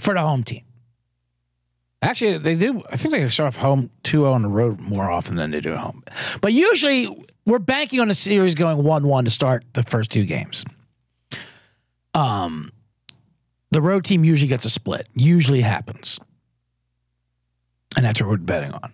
[0.00, 0.64] for the home team.
[2.00, 2.82] Actually, they do.
[2.90, 5.72] I think they start off home 2-0 on the road more often than they do
[5.72, 6.04] at home.
[6.40, 10.64] But usually, we're banking on the series going 1-1 to start the first two games
[12.16, 12.70] um,
[13.70, 15.06] the road team usually gets a split.
[15.14, 16.18] Usually happens.
[17.96, 18.92] And that's what we're betting on.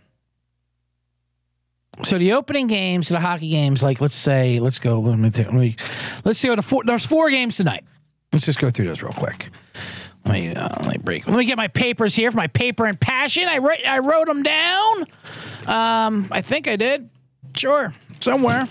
[2.03, 4.99] So the opening games, the hockey games, like let's say, let's go.
[5.01, 5.77] Let me, let me
[6.25, 6.83] let's see what the four.
[6.85, 7.85] There's four games tonight.
[8.33, 9.51] Let's just go through those real quick.
[10.25, 11.29] Let me uh, let me break.
[11.29, 13.47] Let me get my papers here for my paper and passion.
[13.47, 15.03] I wrote I wrote them down.
[15.67, 17.11] Um, I think I did.
[17.57, 18.67] Sure, somewhere.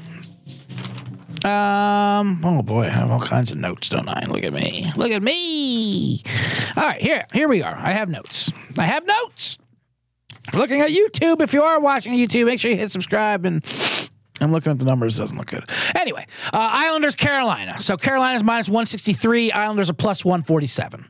[1.44, 2.40] Um.
[2.44, 4.26] Oh boy, I have all kinds of notes, don't I?
[4.28, 4.92] Look at me.
[4.96, 6.22] Look at me.
[6.78, 7.76] All right, here, here we are.
[7.76, 8.52] I have notes.
[8.78, 9.58] I have notes.
[10.54, 11.42] Looking at YouTube.
[11.42, 13.46] If you are watching YouTube, make sure you hit subscribe.
[13.46, 13.66] And
[14.40, 15.18] I'm looking at the numbers.
[15.18, 15.64] Doesn't look good.
[15.96, 17.80] Anyway, uh, Islanders, Carolina.
[17.80, 19.52] So Carolina's minus 163.
[19.52, 21.06] Islanders are plus 147.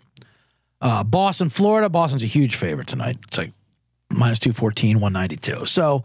[0.79, 1.89] Uh, Boston, Florida.
[1.89, 3.17] Boston's a huge favorite tonight.
[3.27, 3.51] It's like
[4.09, 5.65] minus 214, 192.
[5.65, 6.03] So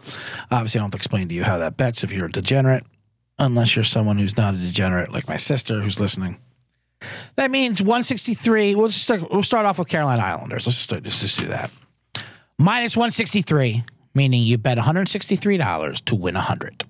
[0.50, 2.84] obviously, I don't have to explain to you how that bets if you're a degenerate
[3.38, 6.38] unless you're someone who's not a degenerate like my sister who's listening.
[7.36, 8.74] That means 163.
[8.74, 10.66] We'll just start, we'll start off with Carolina Islanders.
[10.66, 11.70] Let's just, let's just do that.
[12.58, 16.84] Minus 163, meaning you bet $163 to win 100.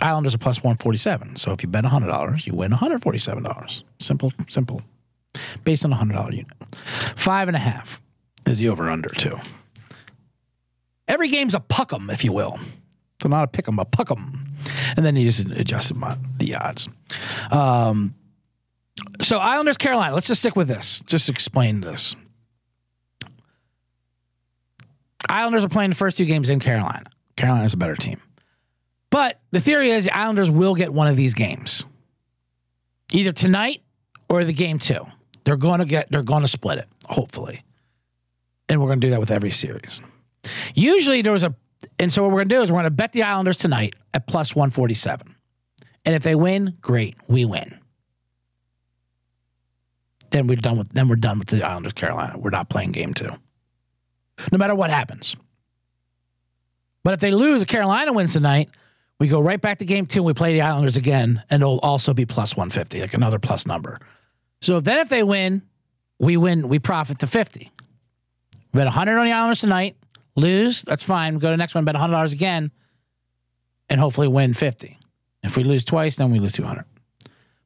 [0.00, 1.36] Islanders are plus 147.
[1.36, 3.82] So if you bet $100, you win $147.
[4.00, 4.82] Simple, simple.
[5.64, 6.46] Based on a $100 unit.
[6.74, 8.02] Five and a half
[8.46, 9.38] is the over under, too.
[11.06, 12.58] Every game's a puck 'em, if you will.
[13.22, 14.51] So not a pick 'em, a puck 'em
[14.96, 16.88] and then he just adjusted my, the odds.
[17.50, 18.14] Um,
[19.20, 20.14] so Islanders, Carolina.
[20.14, 21.02] Let's just stick with this.
[21.06, 22.14] Just explain this.
[25.28, 27.04] Islanders are playing the first two games in Carolina.
[27.36, 28.20] Carolina's a better team.
[29.10, 31.84] But the theory is the Islanders will get one of these games.
[33.12, 33.82] Either tonight
[34.28, 35.06] or the game two.
[35.44, 37.62] They're going to get they're going to split it, hopefully.
[38.68, 40.00] And we're going to do that with every series.
[40.74, 41.54] Usually there was a
[41.98, 43.94] and so what we're going to do is we're going to bet the Islanders tonight
[44.14, 45.34] at plus 147.
[46.04, 47.78] And if they win, great, we win.
[50.30, 52.38] Then we're done with then we're done with the Islanders Carolina.
[52.38, 53.28] We're not playing game 2.
[54.50, 55.36] No matter what happens.
[57.04, 58.70] But if they lose, Carolina wins tonight,
[59.18, 61.80] we go right back to game 2 and we play the Islanders again and it'll
[61.80, 63.98] also be plus 150, like another plus number.
[64.60, 65.62] So then if they win,
[66.18, 67.70] we win, we profit to 50.
[68.72, 69.96] We bet 100 on the Islanders tonight
[70.36, 71.34] Lose, that's fine.
[71.34, 72.70] Go to the next one, bet $100 again,
[73.88, 74.98] and hopefully win 50.
[75.42, 76.84] If we lose twice, then we lose 200.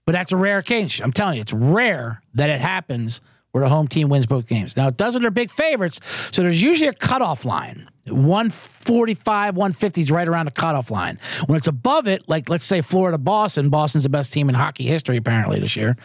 [0.04, 1.04] But that's a rare occasion.
[1.04, 3.20] I'm telling you, it's rare that it happens
[3.56, 4.76] where the home team wins both games.
[4.76, 5.98] Now, it does when they're big favorites,
[6.30, 7.88] so there's usually a cutoff line.
[8.04, 11.18] 145, 150 is right around the cutoff line.
[11.46, 14.84] When it's above it, like let's say Florida, Boston, Boston's the best team in hockey
[14.84, 15.96] history apparently this year.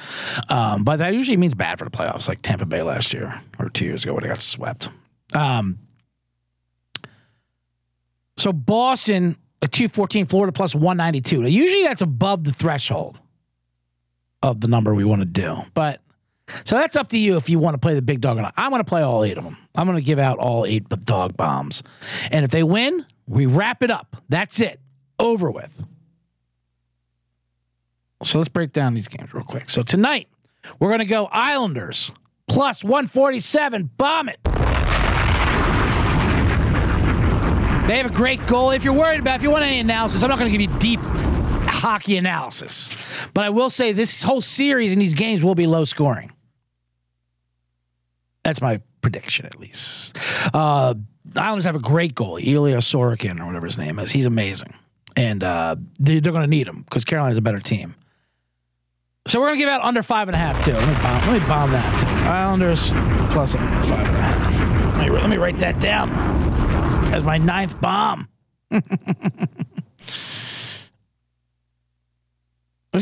[0.50, 3.70] Um, but that usually means bad for the playoffs, like Tampa Bay last year or
[3.70, 4.90] two years ago when they got swept.
[5.34, 5.78] Um,
[8.42, 11.42] so Boston, a 214, Florida plus 192.
[11.42, 13.20] Now, usually that's above the threshold
[14.42, 15.58] of the number we want to do.
[15.74, 16.02] But
[16.64, 18.54] so that's up to you if you want to play the big dog or not.
[18.58, 19.58] I'm going to play all eight of them.
[19.76, 21.84] I'm going to give out all eight dog bombs.
[22.32, 24.18] And if they win, we wrap it up.
[24.28, 24.80] That's it.
[25.20, 25.86] Over with.
[28.24, 29.70] So let's break down these games real quick.
[29.70, 30.28] So tonight,
[30.80, 32.12] we're going to go Islanders
[32.48, 33.92] plus 147.
[33.98, 34.40] Bomb it.
[37.92, 38.72] They have a great goal.
[38.72, 40.80] If you're worried about, if you want any analysis, I'm not going to give you
[40.80, 42.96] deep hockey analysis,
[43.34, 46.32] but I will say this whole series and these games will be low scoring.
[48.46, 50.18] That's my prediction, at least.
[50.54, 50.94] Uh,
[51.36, 54.10] Islanders have a great goalie, Ilya Sorokin, or whatever his name is.
[54.10, 54.74] He's amazing.
[55.18, 57.96] And uh, they, are going to need him because Carolina's a better team.
[59.28, 60.72] So we're going to give out under five and a half, too.
[60.72, 62.04] Let me bomb, let me bomb that.
[62.26, 62.88] Islanders
[63.34, 64.96] plus five and a half.
[64.98, 66.51] Let me, let me write that down
[67.12, 68.28] as my ninth bomb.
[68.70, 68.82] There's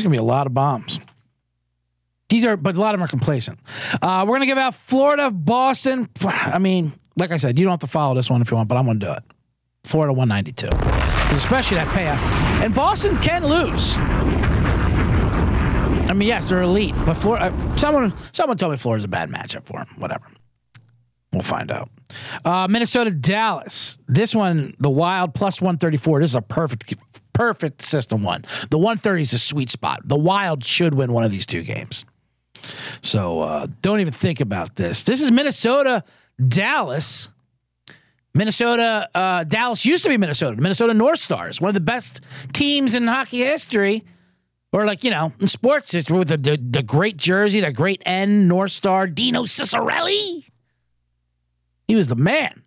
[0.02, 1.00] gonna be a lot of bombs.
[2.28, 3.58] These are, but a lot of them are complacent.
[4.00, 6.08] Uh, we're gonna give out Florida, Boston.
[6.24, 8.68] I mean, like I said, you don't have to follow this one if you want,
[8.68, 9.22] but I'm gonna do it.
[9.84, 10.68] Florida 192,
[11.36, 12.18] especially that payout.
[12.64, 13.96] And Boston can lose.
[16.08, 17.46] I mean, yes, they're elite, but Florida.
[17.46, 19.86] Uh, someone, someone told me Florida's a bad matchup for them.
[19.96, 20.26] Whatever.
[21.32, 21.88] We'll find out.
[22.44, 23.98] Uh, Minnesota, Dallas.
[24.08, 26.20] This one, the Wild plus 134.
[26.20, 26.94] This is a perfect,
[27.32, 28.44] perfect system one.
[28.70, 30.00] The 130 is a sweet spot.
[30.04, 32.04] The Wild should win one of these two games.
[33.02, 35.04] So uh, don't even think about this.
[35.04, 36.04] This is Minnesota,
[36.48, 37.30] Dallas.
[38.34, 40.60] Minnesota, uh, Dallas used to be Minnesota.
[40.60, 42.20] Minnesota North Stars, one of the best
[42.52, 44.04] teams in hockey history.
[44.72, 48.02] Or like you know, in sports, it's with the, the, the great jersey, the great
[48.06, 50.48] N North Star, Dino Ciccarelli.
[51.90, 52.62] He was the man.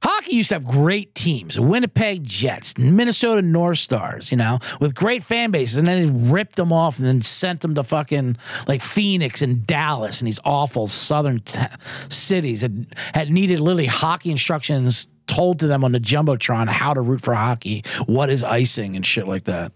[0.00, 5.24] Hockey used to have great teams, Winnipeg Jets, Minnesota North Stars, you know, with great
[5.24, 8.36] fan bases, and then he ripped them off and then sent them to fucking
[8.68, 11.60] like Phoenix and Dallas and these awful southern t-
[12.08, 12.70] cities that
[13.14, 17.34] had needed literally hockey instructions told to them on the jumbotron how to root for
[17.34, 19.72] hockey, what is icing and shit like that.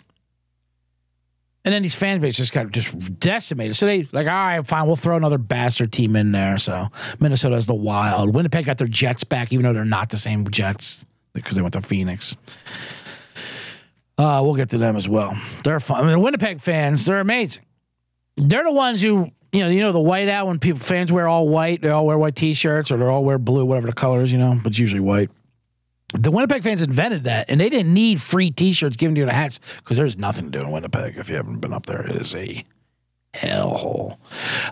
[1.64, 3.76] And then these fan base just got just decimated.
[3.76, 6.56] So they like, all right, fine, we'll throw another bastard team in there.
[6.56, 6.88] So
[7.18, 8.34] Minnesota has the Wild.
[8.34, 11.04] Winnipeg got their Jets back, even though they're not the same Jets
[11.34, 12.36] because they went to Phoenix.
[14.16, 15.36] Uh, we'll get to them as well.
[15.64, 16.04] They're fun.
[16.04, 17.64] I mean, Winnipeg fans, they're amazing.
[18.36, 21.26] They're the ones who, you know, you know the white out when people fans wear
[21.26, 24.22] all white, they all wear white t-shirts or they all wear blue, whatever the color
[24.22, 25.30] is, you know, but it's usually white.
[26.12, 29.28] The Winnipeg fans invented that, and they didn't need free T-shirts given to you in
[29.28, 32.04] hats because there's nothing to do in Winnipeg if you haven't been up there.
[32.04, 32.64] It is a
[33.32, 34.18] hellhole.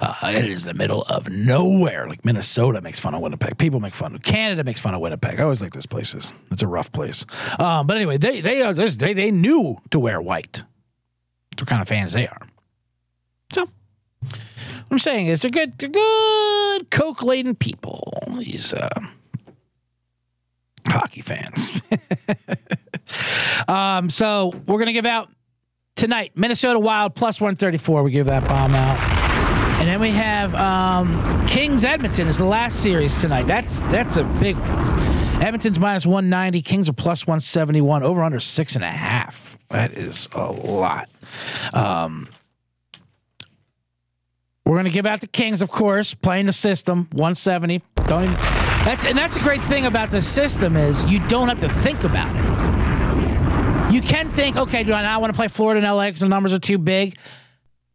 [0.00, 2.08] Uh, it is the middle of nowhere.
[2.08, 3.56] Like Minnesota makes fun of Winnipeg.
[3.56, 5.38] People make fun of Canada makes fun of Winnipeg.
[5.38, 6.32] I always like those places.
[6.50, 7.24] It's a rough place.
[7.58, 10.62] Um, but anyway, they they are they they knew to wear white.
[11.50, 12.42] That's what kind of fans they are.
[13.52, 15.78] So what I'm saying is they're good.
[15.78, 18.12] They're good coke laden people.
[18.38, 18.74] These.
[18.74, 18.88] Uh,
[20.90, 21.82] hockey fans.
[23.68, 25.30] um, so we're gonna give out
[25.96, 28.02] tonight Minnesota Wild plus one thirty four.
[28.02, 28.98] We give that bomb out,
[29.80, 33.46] and then we have um, Kings Edmonton is the last series tonight.
[33.46, 35.42] That's that's a big one.
[35.42, 36.62] Edmonton's minus one ninety.
[36.62, 38.02] Kings are plus one seventy one.
[38.02, 39.58] Over under six and a half.
[39.70, 41.08] That is a lot.
[41.74, 42.28] Um,
[44.68, 47.80] we're gonna give out the Kings, of course, playing the system 170.
[48.06, 48.67] Don't even.
[48.84, 52.04] That's and that's a great thing about the system is you don't have to think
[52.04, 53.92] about it.
[53.92, 56.28] You can think, okay, do I not want to play Florida and LA because the
[56.28, 57.18] numbers are too big?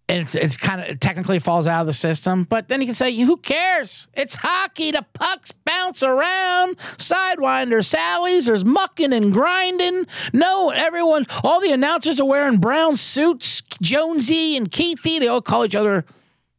[0.09, 2.95] And it's it's kind of technically falls out of the system, but then you can
[2.95, 4.07] say, who cares?
[4.13, 4.91] It's hockey.
[4.91, 8.47] The pucks bounce around, sidewinder sallies.
[8.47, 10.05] There's mucking and grinding.
[10.33, 13.61] No, everyone, all the announcers are wearing brown suits.
[13.81, 16.05] Jonesy and Keithy, they all call each other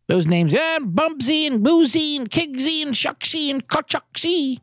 [0.07, 4.59] those names, yeah, Bumpsy and Boozy and Kigsy and Shucksy and Kachucksy.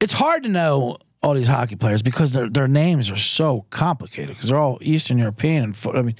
[0.00, 4.30] It's hard to know all these hockey players because their their names are so complicated
[4.30, 6.16] because they're all Eastern European and I mean,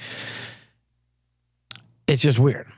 [2.07, 2.69] it's just weird.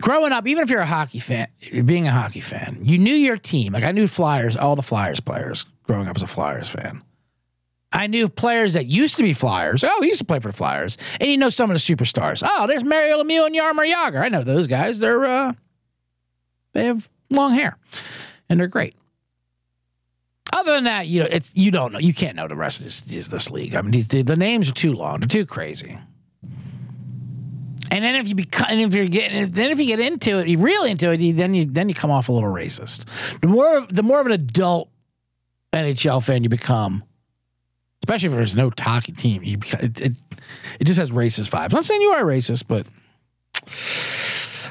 [0.00, 1.48] Growing up, even if you're a hockey fan,
[1.84, 3.72] being a hockey fan, you knew your team.
[3.72, 7.02] Like I knew Flyers, all the Flyers players growing up as a Flyers fan.
[7.92, 9.82] I knew players that used to be Flyers.
[9.82, 10.98] Oh, he used to play for the Flyers.
[11.20, 12.42] And you know some of the superstars.
[12.44, 14.20] Oh, there's Mario Lemieux and Jaromir Jagr.
[14.20, 14.98] I know those guys.
[14.98, 15.52] They're uh,
[16.74, 17.78] they have long hair,
[18.48, 18.94] and they're great.
[20.52, 21.98] Other than that, you know, it's you don't know.
[21.98, 23.74] You can't know the rest of this this, league.
[23.74, 25.20] I mean, the, the names are too long.
[25.20, 25.98] They're too crazy.
[27.90, 30.58] And then if you become, if you're getting, then if you get into it, you
[30.58, 33.40] really into it, you, then you then you come off a little racist.
[33.40, 34.90] The more the more of an adult
[35.72, 37.02] NHL fan you become,
[38.08, 39.42] especially if there's no talking team.
[39.42, 40.12] You it, it,
[40.80, 41.64] it just has racist vibes.
[41.66, 42.86] I'm not saying you are racist, but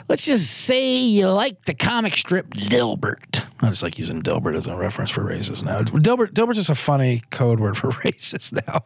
[0.09, 3.45] let's just say you like the comic strip Dilbert.
[3.61, 5.81] I just like using Dilbert as a reference for racist now.
[5.81, 8.81] Dilbert Dilbert's just a funny code word for racist now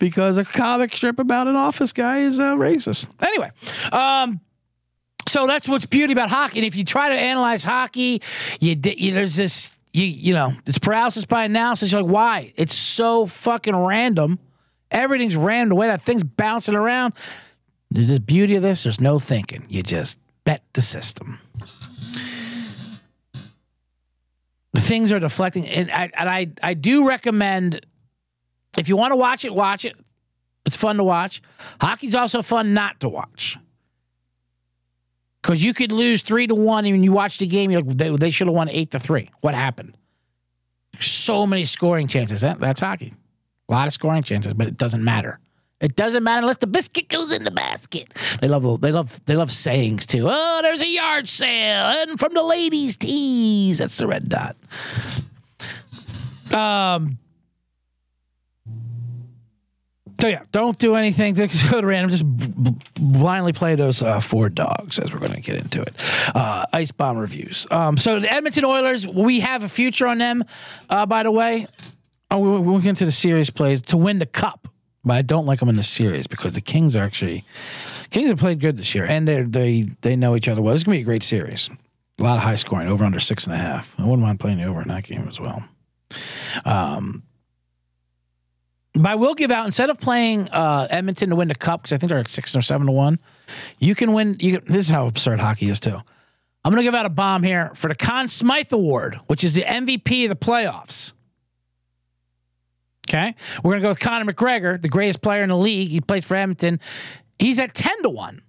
[0.00, 3.06] because a comic strip about an office guy is uh, racist.
[3.24, 3.52] Anyway,
[3.92, 4.40] um,
[5.28, 6.58] so that's what's beauty about hockey.
[6.58, 8.22] And if you try to analyze hockey,
[8.58, 11.92] you, you there's this you you know it's paralysis by analysis.
[11.92, 12.52] You're like, why?
[12.56, 14.38] It's so fucking random.
[14.90, 15.70] Everything's random.
[15.70, 17.14] The way that thing's bouncing around.
[17.90, 18.82] There's this beauty of this.
[18.82, 19.64] There's no thinking.
[19.68, 21.38] You just bet the system.
[24.72, 27.86] The things are deflecting, and I and I I do recommend
[28.76, 29.96] if you want to watch it, watch it.
[30.66, 31.40] It's fun to watch.
[31.80, 33.58] Hockey's also fun not to watch
[35.44, 38.16] because you could lose three to one, and you watch the game, you're like, they,
[38.16, 39.28] they should have won eight to three.
[39.42, 39.94] What happened?
[40.98, 42.40] So many scoring chances.
[42.40, 43.12] That, that's hockey.
[43.68, 45.38] A lot of scoring chances, but it doesn't matter.
[45.82, 48.14] It doesn't matter unless the biscuit goes in the basket.
[48.40, 50.28] They love they love they love sayings too.
[50.30, 53.78] Oh, there's a yard sale and from the ladies' tees.
[53.78, 54.56] That's the red dot.
[56.54, 57.18] Um.
[60.24, 62.10] So yeah, don't do anything to go to random.
[62.10, 65.94] Just b- blindly play those uh, four dogs as we're going to get into it.
[66.34, 67.66] Uh, Ice bomb reviews.
[67.70, 70.42] Um, so the Edmonton Oilers, we have a future on them.
[70.88, 71.66] Uh, by the way,
[72.30, 74.66] oh, we, we'll get into the series plays to win the cup,
[75.04, 77.44] but I don't like them in the series because the Kings are actually
[78.08, 80.74] Kings have played good this year and they they they know each other well.
[80.74, 81.68] It's going to be a great series.
[82.18, 83.94] A lot of high scoring, over under six and a half.
[84.00, 85.64] I wouldn't mind playing the over in that game as well.
[86.64, 87.24] Um,
[88.94, 91.92] but I will give out instead of playing uh, Edmonton to win the cup because
[91.92, 93.18] I think they're at six or seven to one.
[93.78, 94.36] You can win.
[94.38, 96.00] You can, this is how absurd hockey is too.
[96.64, 99.52] I'm going to give out a bomb here for the Conn Smythe Award, which is
[99.52, 101.12] the MVP of the playoffs.
[103.08, 105.90] Okay, we're going to go with Conor McGregor, the greatest player in the league.
[105.90, 106.80] He plays for Edmonton.
[107.38, 108.42] He's at ten to one.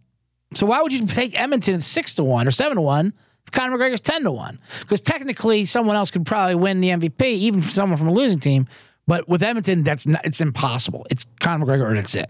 [0.53, 3.13] So why would you take Edmonton at six to one or seven to one?
[3.45, 7.21] If Conor McGregor's ten to one, because technically someone else could probably win the MVP,
[7.23, 8.67] even someone from a losing team.
[9.07, 11.05] But with Edmonton, that's not, it's impossible.
[11.11, 12.29] It's Conor McGregor, and that's it.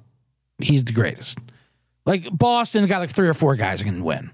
[0.59, 1.39] He's the greatest.
[2.05, 4.31] Like Boston got like three or four guys that can win.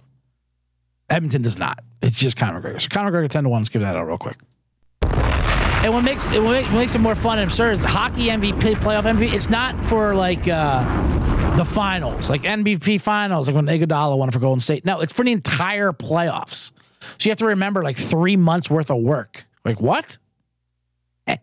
[1.09, 1.83] Edmonton does not.
[2.01, 2.81] It's just Conor McGregor.
[2.81, 3.61] So Conor McGregor ten to one.
[3.61, 4.37] Let's give that out real quick.
[5.83, 9.03] And what makes it what makes it more fun and absurd is hockey MVP playoff
[9.03, 9.33] MVP.
[9.33, 14.39] It's not for like uh, the finals, like MVP finals, like when Iguodala won for
[14.39, 14.85] Golden State.
[14.85, 16.71] No, it's for the entire playoffs.
[17.01, 19.43] So you have to remember like three months worth of work.
[19.65, 20.19] Like what?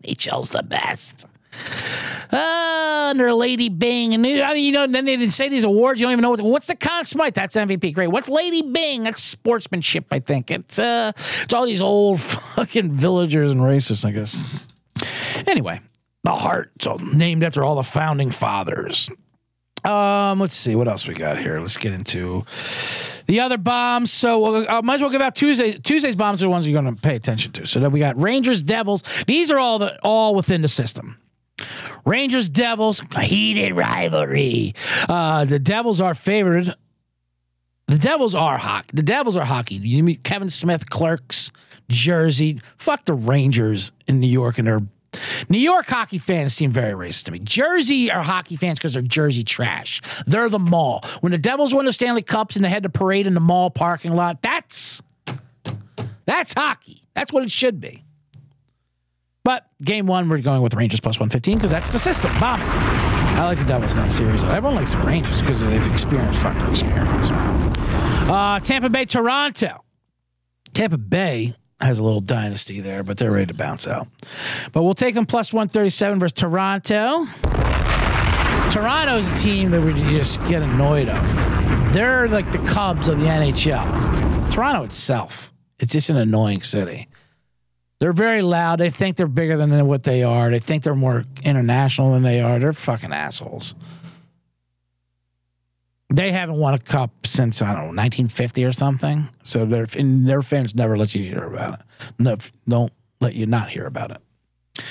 [0.03, 1.25] NHL's the best.
[2.31, 5.99] Uh, under Lady Byng, and you know, then they didn't say these awards.
[5.99, 7.33] You don't even know what, what's the Conn Smythe.
[7.33, 7.93] That's MVP.
[7.93, 8.09] Great.
[8.09, 9.03] What's Lady Byng?
[9.03, 10.05] That's sportsmanship.
[10.11, 14.05] I think it's uh, it's all these old fucking villagers and racists.
[14.05, 14.65] I guess.
[15.47, 15.81] Anyway,
[16.23, 16.71] the Hart.
[16.81, 19.09] So named after all the founding fathers.
[19.83, 21.59] Um, let's see what else we got here.
[21.59, 22.45] Let's get into
[23.29, 24.11] the other bombs.
[24.11, 25.73] So I uh, might as well give out Tuesday.
[25.73, 27.67] Tuesday's bombs are the ones you're going to pay attention to.
[27.67, 29.03] So then we got Rangers, Devils.
[29.27, 31.15] These are all the all within the system.
[32.05, 34.73] Rangers Devils, heated rivalry.
[35.07, 36.73] Uh, the Devils are favored.
[37.85, 38.89] The Devils are hockey.
[38.93, 39.75] The Devils are hockey.
[39.75, 41.51] You meet Kevin Smith, Clerks,
[41.87, 42.59] Jersey.
[42.77, 44.79] Fuck the Rangers in New York and their
[45.49, 47.39] New York hockey fans seem very racist to me.
[47.39, 50.01] Jersey are hockey fans because they're Jersey trash.
[50.27, 51.03] They're the mall.
[51.21, 53.69] When the Devils won the Stanley Cups and they had to parade in the mall
[53.69, 55.01] parking lot, that's
[56.25, 57.01] that's hockey.
[57.15, 58.03] That's what it should be.
[59.43, 62.31] But game one, we're going with Rangers plus 115 because that's the system.
[62.39, 62.59] Bomb.
[62.61, 64.43] I like the Devils in that series.
[64.43, 67.29] Everyone likes the Rangers because they've experienced fucking experience.
[68.29, 69.83] Uh, Tampa Bay, Toronto.
[70.73, 74.07] Tampa Bay has a little dynasty there, but they're ready to bounce out.
[74.71, 77.25] But we'll take them plus 137 versus Toronto.
[78.69, 81.93] Toronto is a team that we just get annoyed of.
[81.93, 84.51] They're like the Cubs of the NHL.
[84.51, 87.07] Toronto itself, it's just an annoying city.
[87.99, 88.79] They're very loud.
[88.79, 90.49] They think they're bigger than what they are.
[90.49, 92.59] They think they're more international than they are.
[92.59, 93.75] They're fucking assholes.
[96.11, 99.29] They haven't won a cup since I don't know 1950 or something.
[99.43, 101.85] So their their fans never let you hear about it.
[102.17, 102.37] No,
[102.67, 102.91] don't
[103.21, 104.83] let you not hear about it.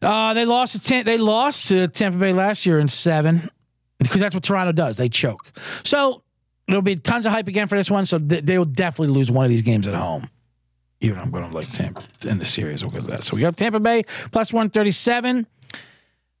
[0.00, 3.50] Uh, they lost to they lost to Tampa Bay last year in seven
[3.98, 4.96] because that's what Toronto does.
[4.96, 5.50] They choke.
[5.82, 6.22] So
[6.68, 8.06] there'll be tons of hype again for this one.
[8.06, 10.28] So th- they will definitely lose one of these games at home
[11.04, 12.82] even I'm going to like Tampa in the series.
[12.82, 13.24] We'll go to that.
[13.24, 15.46] So we have Tampa Bay plus 137.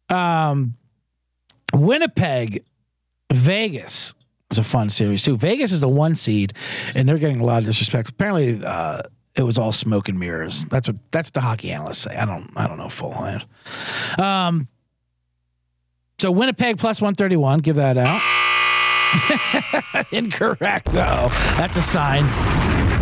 [0.08, 0.76] Um,
[1.72, 2.64] Winnipeg,
[3.34, 4.14] Vegas
[4.50, 5.36] is a fun series too.
[5.36, 6.52] Vegas is the one seed,
[6.94, 8.08] and they're getting a lot of disrespect.
[8.08, 9.02] Apparently, uh,
[9.36, 10.64] it was all smoke and mirrors.
[10.66, 12.16] That's what that's what the hockey analysts say.
[12.16, 13.44] I don't I don't know full hand.
[14.18, 14.68] Um,
[16.18, 17.60] so Winnipeg plus 131.
[17.60, 18.22] Give that out.
[20.12, 20.88] Incorrect.
[20.90, 21.28] Oh,
[21.58, 22.24] that's a sign.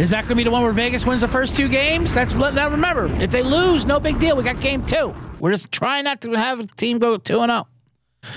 [0.00, 2.14] Is that going to be the one where Vegas wins the first two games?
[2.14, 2.70] That's now.
[2.70, 4.36] Remember, if they lose, no big deal.
[4.36, 5.14] We got game two.
[5.38, 7.66] We're just trying not to have a team go two and zero.
[8.24, 8.28] Oh.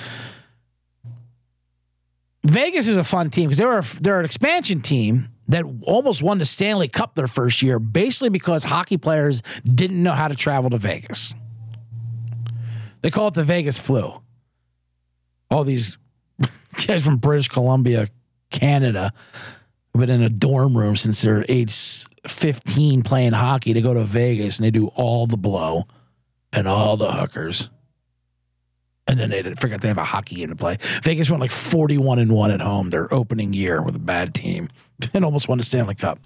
[2.45, 6.45] Vegas is a fun team because they're they're an expansion team that almost won the
[6.45, 10.77] Stanley Cup their first year, basically because hockey players didn't know how to travel to
[10.77, 11.35] Vegas.
[13.01, 14.21] They call it the Vegas flu.
[15.51, 15.97] All these
[16.87, 18.07] guys from British Columbia,
[18.49, 19.13] Canada,
[19.93, 24.03] have been in a dorm room since they're age 15 playing hockey to go to
[24.03, 25.83] Vegas and they do all the blow
[26.51, 27.69] and all the hookers.
[29.07, 30.77] And then they forgot they have a hockey game to play.
[31.03, 34.67] Vegas went like 41 and 1 at home their opening year with a bad team
[35.13, 36.19] and almost won the Stanley Cup.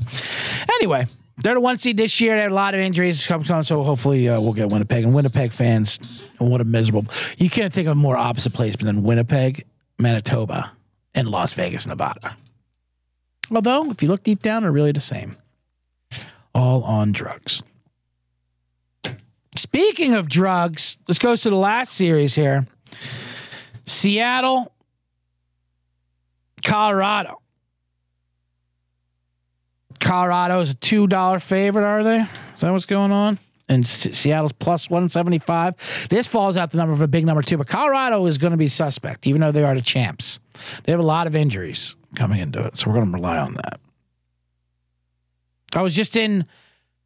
[0.76, 1.06] Anyway,
[1.38, 2.36] they're the one seed this year.
[2.36, 5.04] They had a lot of injuries coming on, so hopefully uh, we'll get Winnipeg.
[5.04, 7.06] And Winnipeg fans, what a miserable.
[7.38, 9.66] You can't think of a more opposite place than Winnipeg,
[9.98, 10.72] Manitoba,
[11.14, 12.38] and Las Vegas, Nevada.
[13.52, 15.36] Although, if you look deep down, they're really the same.
[16.54, 17.64] All on drugs.
[19.60, 22.66] Speaking of drugs, let's go to the last series here
[23.86, 24.72] Seattle,
[26.64, 27.42] Colorado.
[30.00, 32.20] Colorado is a $2 favorite, are they?
[32.20, 33.38] Is that what's going on?
[33.68, 36.08] And Seattle's plus 175.
[36.10, 37.58] This falls out the number of a big number, too.
[37.58, 40.40] But Colorado is going to be suspect, even though they are the champs.
[40.86, 42.78] They have a lot of injuries coming into it.
[42.78, 43.82] So we're going to rely on that.
[45.76, 46.46] I was just in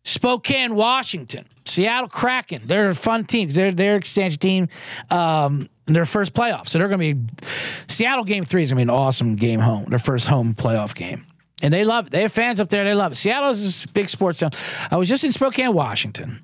[0.03, 1.45] Spokane, Washington.
[1.65, 2.61] Seattle Kraken.
[2.65, 3.49] They're a fun team.
[3.49, 4.67] They're their extension team.
[5.09, 6.67] Um, their first playoff.
[6.67, 7.45] So they're going to be
[7.87, 9.85] Seattle game three is going to be an awesome game home.
[9.85, 11.25] Their first home playoff game.
[11.61, 12.11] And they love it.
[12.11, 12.83] They have fans up there.
[12.83, 13.15] They love it.
[13.15, 14.51] Seattle is a big sports town.
[14.91, 16.41] I was just in Spokane, Washington.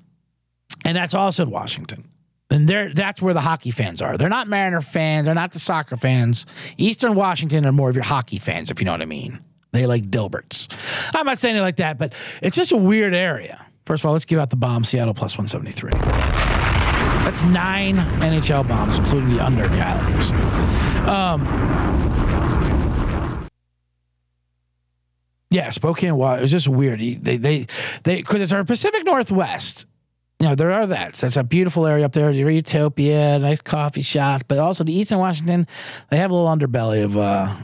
[0.84, 2.08] And that's also in Washington.
[2.50, 4.16] And they that's where the hockey fans are.
[4.16, 5.26] They're not Mariner fans.
[5.26, 6.46] They're not the soccer fans.
[6.78, 9.40] Eastern Washington are more of your hockey fans, if you know what I mean.
[9.72, 10.68] They like Dilberts.
[11.14, 13.64] I'm not saying it like that, but it's just a weird area.
[13.86, 15.92] First of all, let's give out the bomb Seattle plus 173.
[17.24, 20.32] That's nine NHL bombs, including the under the Islanders.
[21.06, 21.46] Um,
[25.50, 26.14] yeah, Spokane.
[26.14, 27.00] It was just weird.
[27.00, 27.66] They they
[28.02, 29.86] they because it's our Pacific Northwest,
[30.40, 31.12] you know, there are that.
[31.12, 32.32] That's a beautiful area up there.
[32.32, 35.66] Utopia, nice coffee shops, but also the Eastern Washington,
[36.08, 37.54] they have a little underbelly of, uh,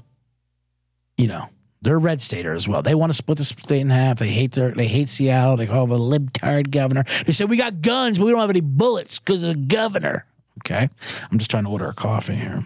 [1.17, 1.49] you know,
[1.87, 2.83] they're red stater as well.
[2.83, 4.19] They want to split the state in half.
[4.19, 5.57] They hate their, they hate Seattle.
[5.57, 7.05] They call the libtard governor.
[7.25, 10.27] They say we got guns, but we don't have any bullets because of the governor.
[10.59, 10.89] Okay,
[11.31, 12.65] I'm just trying to order a coffee here.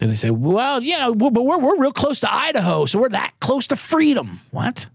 [0.00, 3.08] And they say, well, you know, but we're, we're real close to Idaho, so we're
[3.08, 4.38] that close to freedom.
[4.52, 4.86] What?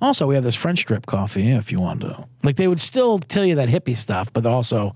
[0.00, 2.24] Also, we have this French drip coffee if you want to.
[2.44, 4.94] Like they would still tell you that hippie stuff, but also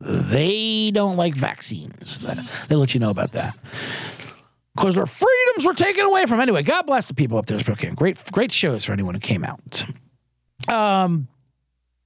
[0.00, 2.20] they don't like vaccines.
[2.68, 3.56] They let you know about that.
[4.76, 6.40] Because their freedoms were taken away from.
[6.40, 7.94] Anyway, God bless the people up there in Spokane.
[7.94, 9.84] Great, great shows for anyone who came out.
[10.68, 11.28] Um,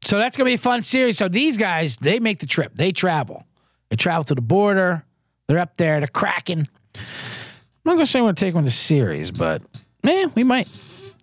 [0.03, 1.19] so that's gonna be a fun series.
[1.19, 2.73] So these guys, they make the trip.
[2.75, 3.45] They travel.
[3.89, 5.05] They travel to the border.
[5.49, 6.01] They're up there.
[6.01, 6.67] They're cracking.
[6.95, 7.03] I'm
[7.85, 9.63] not gonna say we're gonna take them to series, but
[10.05, 10.69] eh, we might.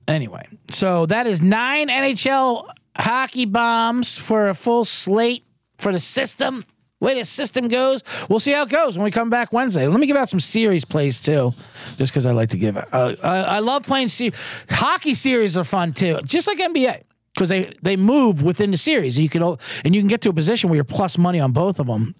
[0.08, 2.68] Anyway, so that is nine NHL
[2.98, 5.44] hockey bombs for a full slate
[5.78, 6.64] for the system.
[7.00, 8.04] Way the system goes.
[8.28, 9.88] We'll see how it goes when we come back Wednesday.
[9.88, 11.54] Let me give out some series plays too,
[11.98, 12.76] just because I like to give.
[12.76, 14.66] Uh, I, I love playing series.
[14.70, 17.04] Hockey series are fun too, just like NBA
[17.36, 19.18] because they they move within the series.
[19.20, 21.80] You can and you can get to a position where you're plus money on both
[21.80, 22.16] of them,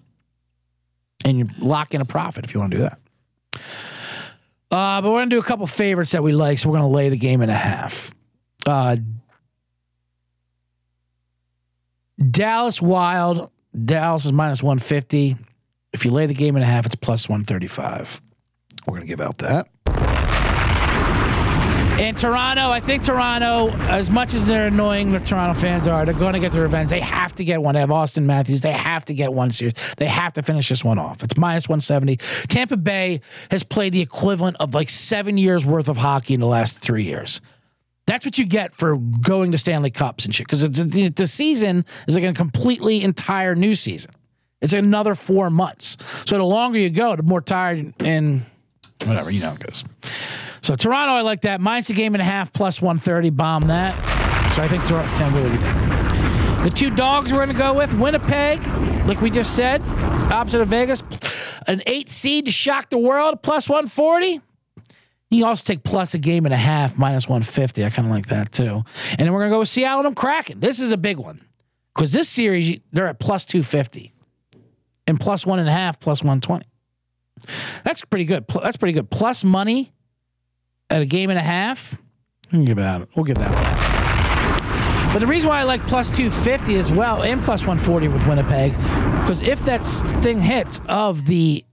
[1.24, 2.98] and you lock in a profit if you want to do that.
[4.70, 7.08] Uh, but we're gonna do a couple favorites that we like, so we're gonna lay
[7.08, 8.14] the game and a half.
[8.64, 8.96] Uh,
[12.30, 13.50] Dallas Wild.
[13.84, 15.36] Dallas is minus one fifty.
[15.92, 18.20] If you lay the game and a half, it's plus one thirty five.
[18.86, 19.68] We're gonna give out that.
[21.98, 26.14] In Toronto, I think Toronto, as much as they're annoying, the Toronto fans are, they're
[26.14, 26.90] going to get the revenge.
[26.90, 27.74] They have to get one.
[27.74, 28.60] They have Auston Matthews.
[28.60, 29.74] They have to get one series.
[29.96, 31.24] They have to finish this one off.
[31.24, 32.18] It's minus 170.
[32.46, 36.46] Tampa Bay has played the equivalent of like seven years worth of hockey in the
[36.46, 37.40] last three years.
[38.08, 40.46] That's what you get for going to Stanley Cups and shit.
[40.46, 44.12] Because the, season is like a completely entire new season.
[44.62, 45.98] It's another four months.
[46.24, 48.46] So the longer you go, the more tired and
[49.04, 49.84] whatever, you know it goes.
[50.62, 51.60] So Toronto, I like that.
[51.60, 53.28] Mine's a game and a half plus 130.
[53.28, 53.94] Bomb that.
[54.54, 56.68] So I think Tampa will be.
[56.70, 58.66] The two dogs we're going to go with Winnipeg,
[59.06, 59.82] like we just said,
[60.32, 61.02] opposite of Vegas.
[61.66, 64.40] An eight seed to shock the world, plus 140.
[65.30, 67.84] You also take plus a game and a half, minus 150.
[67.84, 68.82] I kind of like that too.
[69.10, 70.60] And then we're going to go with Seattle and I'm cracking.
[70.60, 71.40] This is a big one
[71.94, 74.14] because this series, they're at plus 250
[75.06, 76.64] and plus one and a half, plus 120.
[77.84, 78.46] That's pretty good.
[78.48, 79.10] That's pretty good.
[79.10, 79.92] Plus money
[80.90, 82.00] at a game and a half.
[82.52, 83.08] We'll give that.
[83.14, 85.12] We'll give that one.
[85.12, 88.72] But the reason why I like plus 250 as well and plus 140 with Winnipeg,
[88.72, 89.84] because if that
[90.22, 91.64] thing hits of the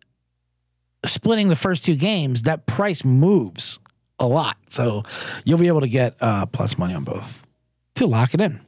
[1.08, 3.80] splitting the first two games, that price moves
[4.20, 4.58] a lot.
[4.70, 5.04] So
[5.44, 7.46] you'll be able to get uh, plus money on both
[7.96, 8.62] to lock it in.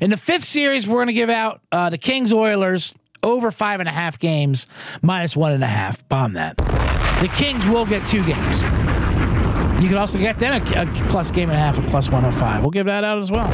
[0.00, 3.80] In the fifth series, we're going to give out uh, the Kings Oilers over five
[3.80, 4.66] and a half games,
[5.02, 6.08] minus one and a half.
[6.08, 6.56] Bomb that.
[6.56, 8.62] The Kings will get two games.
[9.82, 12.62] You can also get them a, a plus game and a half, a plus 105.
[12.62, 13.48] We'll give that out as well.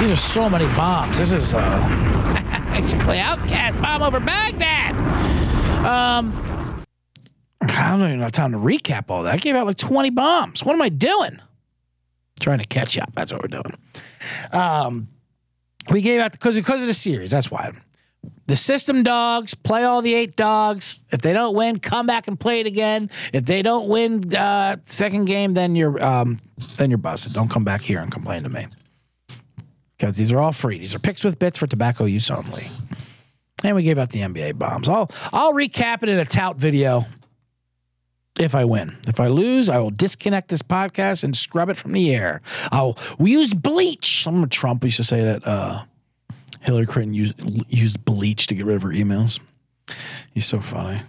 [0.00, 1.18] These are so many bombs.
[1.18, 4.94] This is, uh, I should play OutKast Bomb over Baghdad.
[5.86, 6.32] Um,
[7.68, 9.34] I don't even have time to recap all that.
[9.34, 10.64] I gave out like 20 bombs.
[10.64, 11.40] What am I doing?
[12.40, 13.12] Trying to catch up.
[13.14, 13.76] That's what we're doing.
[14.52, 15.08] Um,
[15.90, 17.30] we gave out because because of the series.
[17.30, 17.72] That's why
[18.46, 21.00] the system dogs play all the eight dogs.
[21.10, 23.10] If they don't win, come back and play it again.
[23.32, 26.40] If they don't win uh, second game, then you're um,
[26.76, 27.32] then you're busted.
[27.32, 28.66] Don't come back here and complain to me
[29.96, 30.78] because these are all free.
[30.78, 32.64] These are picks with bits for tobacco use only.
[33.64, 34.88] And we gave out the NBA bombs.
[34.88, 37.06] I'll I'll recap it in a tout video
[38.42, 38.96] if I win.
[39.06, 42.42] If I lose, I will disconnect this podcast and scrub it from the air.
[42.70, 44.22] I'll we used bleach.
[44.22, 45.46] Some Trump used to say that.
[45.46, 45.84] Uh,
[46.62, 47.34] Hillary Clinton used,
[47.68, 49.40] used bleach to get rid of her emails.
[50.32, 51.02] He's so funny.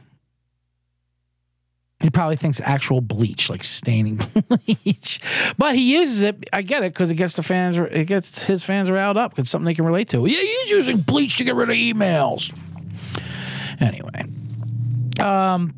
[2.02, 4.20] He probably thinks actual bleach, like staining
[4.50, 5.22] bleach,
[5.58, 6.50] but he uses it.
[6.52, 9.40] I get it because it gets the fans, it gets his fans riled up.
[9.40, 10.26] It's something they can relate to.
[10.26, 12.52] Yeah, he's using bleach to get rid of emails.
[13.80, 14.26] Anyway,
[15.26, 15.74] um,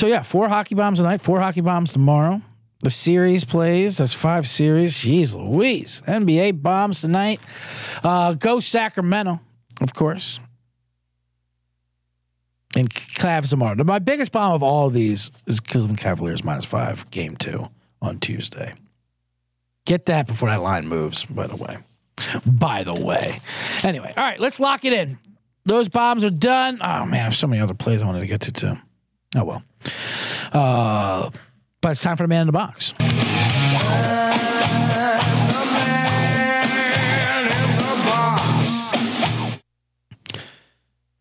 [0.00, 2.40] so yeah, four hockey bombs tonight, four hockey bombs tomorrow.
[2.82, 3.98] The series plays.
[3.98, 4.94] That's five series.
[4.96, 6.02] Jeez Louise.
[6.06, 7.38] NBA bombs tonight.
[8.02, 9.40] Uh, go Sacramento,
[9.82, 10.40] of course.
[12.74, 13.84] And Cavs tomorrow.
[13.84, 17.68] My biggest bomb of all of these is Cleveland Cavaliers minus five, game two
[18.00, 18.72] on Tuesday.
[19.84, 21.76] Get that before that line moves, by the way.
[22.46, 23.40] By the way.
[23.82, 25.18] Anyway, all right, let's lock it in.
[25.66, 26.78] Those bombs are done.
[26.80, 28.76] Oh, man, there's so many other plays I wanted to get to, too.
[29.36, 29.62] Oh, well.
[30.52, 31.30] Uh,
[31.80, 32.94] but it's time for the man in the box.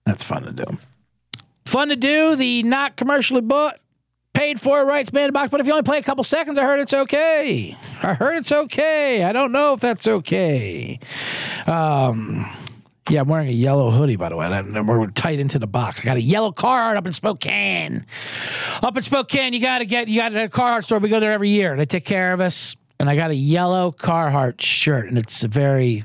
[0.06, 0.66] That's fun to do.
[1.66, 2.36] Fun to do.
[2.36, 3.80] The not commercially bought,
[4.34, 5.52] paid for rights man in box.
[5.52, 7.78] But if you only play a couple seconds, I heard it's okay.
[8.02, 9.24] I heard it's okay.
[9.24, 11.00] I don't know if that's okay.
[11.68, 12.50] Um,
[13.10, 14.46] yeah, I'm wearing a yellow hoodie, by the way.
[14.46, 16.00] And we're tight into the box.
[16.02, 18.06] I got a yellow Carhartt up in Spokane.
[18.84, 21.00] Up in Spokane, you got to get, you got a Carhartt store.
[21.00, 21.76] We go there every year.
[21.76, 22.76] They take care of us.
[23.00, 26.04] And I got a yellow Carhartt shirt, and it's a very,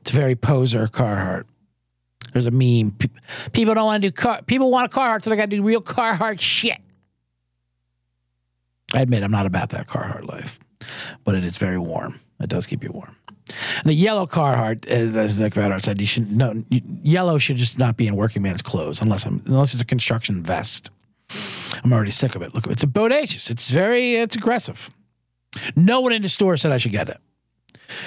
[0.00, 1.44] it's a very poser Carhartt.
[2.32, 2.96] There's a meme.
[3.52, 4.40] People don't want to do car.
[4.42, 6.78] People want a Carhartt, so they got to do real Carhartt shit.
[8.94, 10.58] I admit I'm not about that Carhartt life,
[11.24, 12.18] but it is very warm.
[12.40, 13.14] It does keep you warm.
[13.48, 16.64] And the yellow Carhartt, uh, as Nick Vadar said, you should no
[17.02, 20.42] yellow should just not be in working man's clothes unless I'm unless it's a construction
[20.42, 20.90] vest.
[21.84, 22.54] I'm already sick of it.
[22.54, 23.50] Look, it's a bodacious.
[23.50, 24.90] It's very it's aggressive.
[25.74, 27.18] No one in the store said I should get it.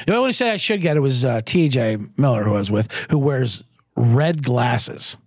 [0.05, 1.97] The only one who said I should get it was uh, T.J.
[2.17, 3.63] Miller, who I was with, who wears
[3.95, 5.17] red glasses,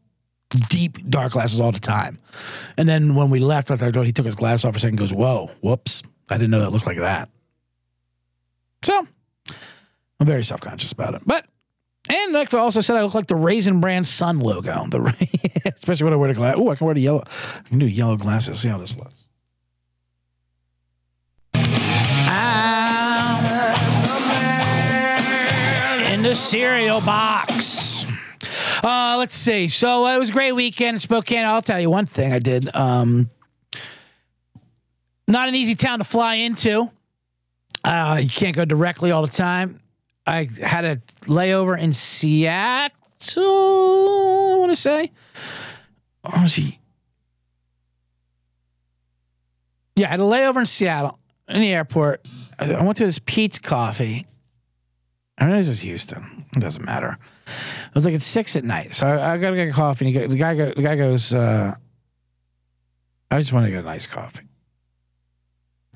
[0.68, 2.18] deep dark glasses all the time.
[2.76, 4.80] And then when we left, after I thought he took his glass off for a
[4.80, 4.96] second.
[4.96, 6.02] Goes, "Whoa, whoops!
[6.28, 7.30] I didn't know that looked like that."
[8.82, 9.06] So
[10.22, 11.22] I'm very self conscious about it.
[11.26, 11.46] But
[12.08, 14.86] and Nick also said I look like the Raisin Bran Sun logo.
[14.86, 16.54] The especially when I wear the glass.
[16.56, 17.24] Oh, I can wear the yellow.
[17.26, 18.60] I can do yellow glasses.
[18.60, 19.28] See how this looks.
[26.12, 28.06] in the cereal box.
[28.84, 29.68] Uh, let's see.
[29.68, 31.44] So uh, it was a great weekend in Spokane.
[31.44, 32.72] I'll tell you one thing I did.
[32.76, 33.28] Um,
[35.26, 36.88] not an easy town to fly into.
[37.82, 39.82] Uh, you can't go directly all the time.
[40.26, 42.96] I had a layover in Seattle.
[43.36, 45.10] I want to say,
[46.24, 46.78] or was he?
[49.96, 51.18] Yeah, I had a layover in Seattle
[51.48, 52.26] in the airport.
[52.58, 54.26] I went to this Peet's Coffee.
[55.38, 56.44] I know this is Houston.
[56.54, 57.18] It doesn't matter.
[57.46, 60.06] It was like at six at night, so I, I gotta get a coffee.
[60.06, 61.74] And he, the guy, the guy goes, uh,
[63.30, 64.46] "I just want to get a nice coffee."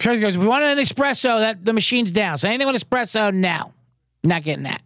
[0.00, 1.40] He goes, "We want an espresso.
[1.40, 2.38] That the machine's down.
[2.38, 3.72] So anything with espresso now,
[4.26, 4.82] not getting that."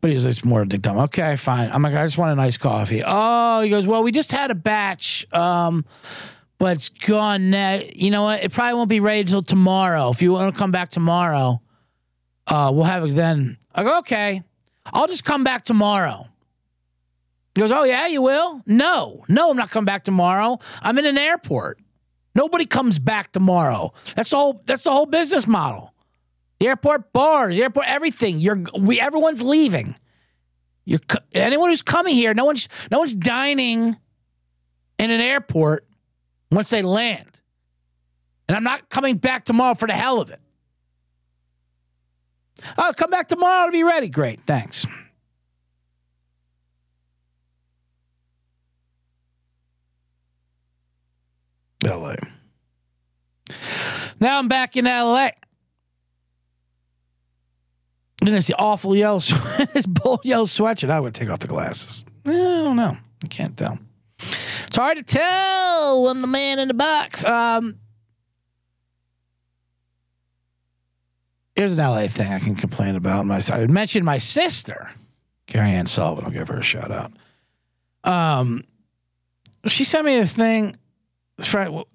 [0.00, 0.98] But he was just more dumb.
[0.98, 1.70] Okay, fine.
[1.70, 3.02] I'm like, I just want a nice coffee.
[3.06, 5.26] Oh, he goes, well, we just had a batch.
[5.32, 5.86] Um,
[6.58, 7.80] but it's gone now.
[7.94, 8.42] You know what?
[8.42, 10.10] It probably won't be ready until tomorrow.
[10.10, 11.62] If you want to come back tomorrow,
[12.46, 13.56] uh, we'll have it then.
[13.74, 14.42] I go, okay.
[14.92, 16.28] I'll just come back tomorrow.
[17.54, 18.60] He goes, oh, yeah, you will?
[18.66, 20.58] No, no, I'm not coming back tomorrow.
[20.82, 21.78] I'm in an airport.
[22.34, 23.94] Nobody comes back tomorrow.
[24.16, 25.93] That's the whole, that's the whole business model.
[26.64, 28.38] The airport bars, the airport, everything.
[28.40, 29.96] You're, we, everyone's leaving.
[30.86, 31.00] You're,
[31.34, 33.94] anyone who's coming here, no one's, no one's dining
[34.98, 35.86] in an airport
[36.50, 37.28] once they land.
[38.48, 40.40] And I'm not coming back tomorrow for the hell of it.
[42.78, 44.08] I'll come back tomorrow to be ready.
[44.08, 44.40] Great.
[44.40, 44.86] Thanks.
[51.84, 52.14] LA.
[54.18, 55.32] Now I'm back in LA.
[58.24, 59.18] Then it's the awful yellow,
[59.74, 60.88] this bold yellow sweatshirt.
[60.88, 62.04] I would take off the glasses.
[62.26, 62.96] Eh, I don't know.
[63.22, 63.78] I can't tell.
[64.18, 67.22] It's hard to tell when the man in the box.
[67.24, 67.78] Um,
[71.54, 73.26] here's an LA thing I can complain about.
[73.26, 74.90] My, I mentioned my sister,
[75.46, 76.24] Carrie Ann Sullivan.
[76.24, 77.12] I'll give her a shout out.
[78.04, 78.64] Um,
[79.66, 80.76] she sent me a thing.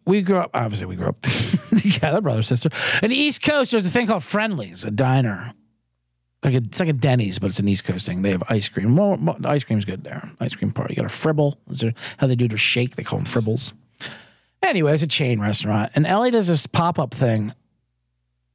[0.06, 1.22] We grew up, obviously, we grew up
[1.70, 2.70] together, brother, sister.
[3.02, 5.54] In the East Coast, there's a thing called Friendly's, a diner.
[6.44, 8.22] Like a, it's like a Denny's, but it's an East Coast thing.
[8.22, 8.92] They have ice cream.
[8.92, 10.30] More, the ice cream's good there.
[10.40, 10.94] Ice cream party.
[10.94, 11.60] You got a fribble.
[11.70, 12.96] Is there how they do their shake?
[12.96, 13.74] They call them fribbles.
[14.64, 17.54] Anyway, it's a chain restaurant, and Ellie does this pop up thing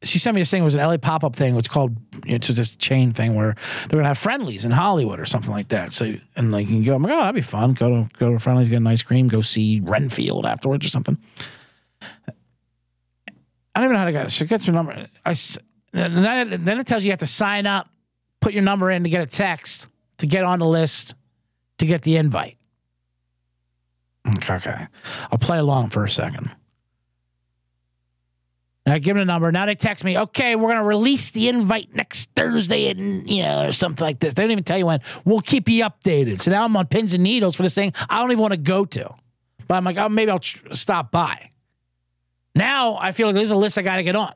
[0.04, 0.62] she sent me this thing.
[0.62, 1.56] It was an LA pop up thing.
[1.56, 3.54] It's called it's this chain thing where
[3.88, 5.92] they're gonna have Friendly's in Hollywood or something like that.
[5.92, 7.72] So and like you go, I'm like, oh, that'd be fun.
[7.74, 11.18] Go to go to Friendly's, get an ice cream, go see Renfield afterwards or something.
[13.76, 14.30] I don't even know how to get.
[14.30, 15.08] She gets your number.
[15.24, 15.34] I
[15.94, 17.88] then, it tells you you have to sign up,
[18.40, 19.88] put your number in to get a text
[20.18, 21.14] to get on the list
[21.78, 22.56] to get the invite.
[24.26, 24.86] Okay, okay.
[25.30, 26.50] I'll play along for a second.
[28.86, 29.50] I give them a number.
[29.50, 33.42] Now they text me, okay, we're going to release the invite next Thursday and, you
[33.42, 34.34] know, or something like this.
[34.34, 35.00] They don't even tell you when.
[35.24, 36.42] We'll keep you updated.
[36.42, 38.58] So now I'm on pins and needles for this thing I don't even want to
[38.58, 39.14] go to.
[39.66, 41.50] But I'm like, oh, maybe I'll tr- stop by.
[42.54, 44.34] Now I feel like there's a list I got to get on.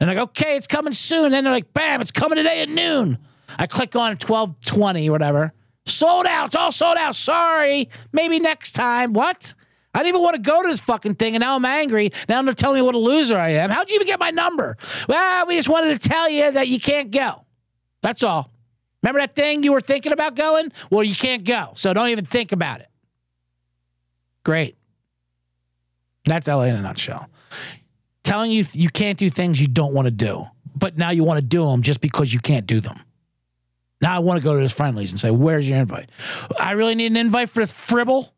[0.00, 1.32] And like, okay, it's coming soon.
[1.32, 3.18] Then they're like, bam, it's coming today at noon.
[3.58, 5.52] I click on 1220 or whatever.
[5.86, 6.48] Sold out.
[6.48, 7.16] It's all sold out.
[7.16, 7.88] Sorry.
[8.12, 9.12] Maybe next time.
[9.12, 9.54] What?
[9.94, 12.10] I didn't even want to go to this fucking thing, and now I'm angry.
[12.28, 13.70] Now they're telling me what a loser I am.
[13.70, 14.76] How'd you even get my number?
[15.08, 17.44] Well, we just wanted to tell you that you can't go.
[18.02, 18.52] That's all.
[19.02, 20.72] Remember that thing you were thinking about going?
[20.90, 22.88] Well, you can't go, so don't even think about it.
[24.44, 24.76] Great.
[26.24, 27.28] That's LA in a nutshell.
[28.28, 30.44] Telling you you can't do things you don't want to do,
[30.76, 33.00] but now you want to do them just because you can't do them.
[34.02, 36.10] Now I want to go to his Friendly's and say, "Where's your invite?
[36.60, 38.30] I really need an invite for this fribble."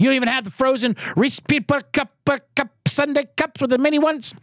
[0.00, 3.78] You don't even have the frozen Reese peanut cup, uh, cup Sunday cups with the
[3.78, 4.34] mini ones.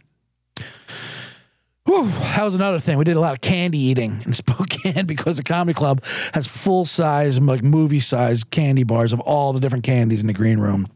[1.84, 2.96] Whew, that was another thing.
[2.96, 6.02] We did a lot of candy eating in Spokane because the comedy club
[6.32, 10.32] has full size, like movie size candy bars of all the different candies in the
[10.32, 10.86] green room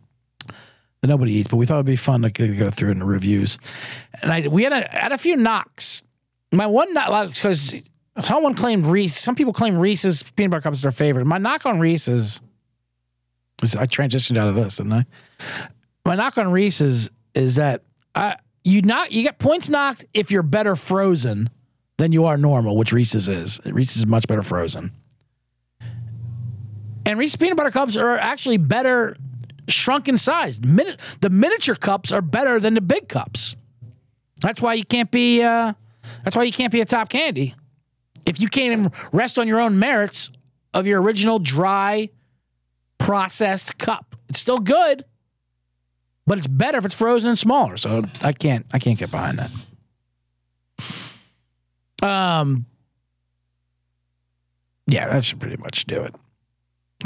[1.02, 1.48] that nobody eats.
[1.48, 3.58] But we thought it'd be fun to go through it in the reviews.
[4.22, 6.02] And I we had a, had a few knocks.
[6.52, 7.82] My one knock because
[8.20, 9.16] someone claimed Reese.
[9.16, 11.26] Some people claim Reese's peanut butter cups are their favorite.
[11.26, 12.40] My knock on Reese's.
[13.62, 15.04] is I transitioned out of this, didn't I?
[16.06, 17.82] My knock on Reese's is that
[18.14, 21.50] I you not you get points knocked if you're better frozen
[21.96, 23.60] than you are normal, which Reese's is.
[23.64, 24.92] Reese's is much better frozen.
[27.04, 29.16] And Reese's peanut butter cups are actually better
[29.72, 30.60] shrunk in size.
[30.60, 33.56] Min- the miniature cups are better than the big cups.
[34.40, 35.42] That's why you can't be.
[35.42, 35.72] Uh,
[36.24, 37.54] that's why you can't be a top candy.
[38.26, 40.30] If you can't even rest on your own merits
[40.74, 42.10] of your original dry,
[42.98, 45.04] processed cup, it's still good
[46.26, 47.76] but it's better if it's frozen and smaller.
[47.76, 49.50] So I can't I can't get behind that.
[52.02, 52.66] Um,
[54.86, 56.14] yeah, that should pretty much do it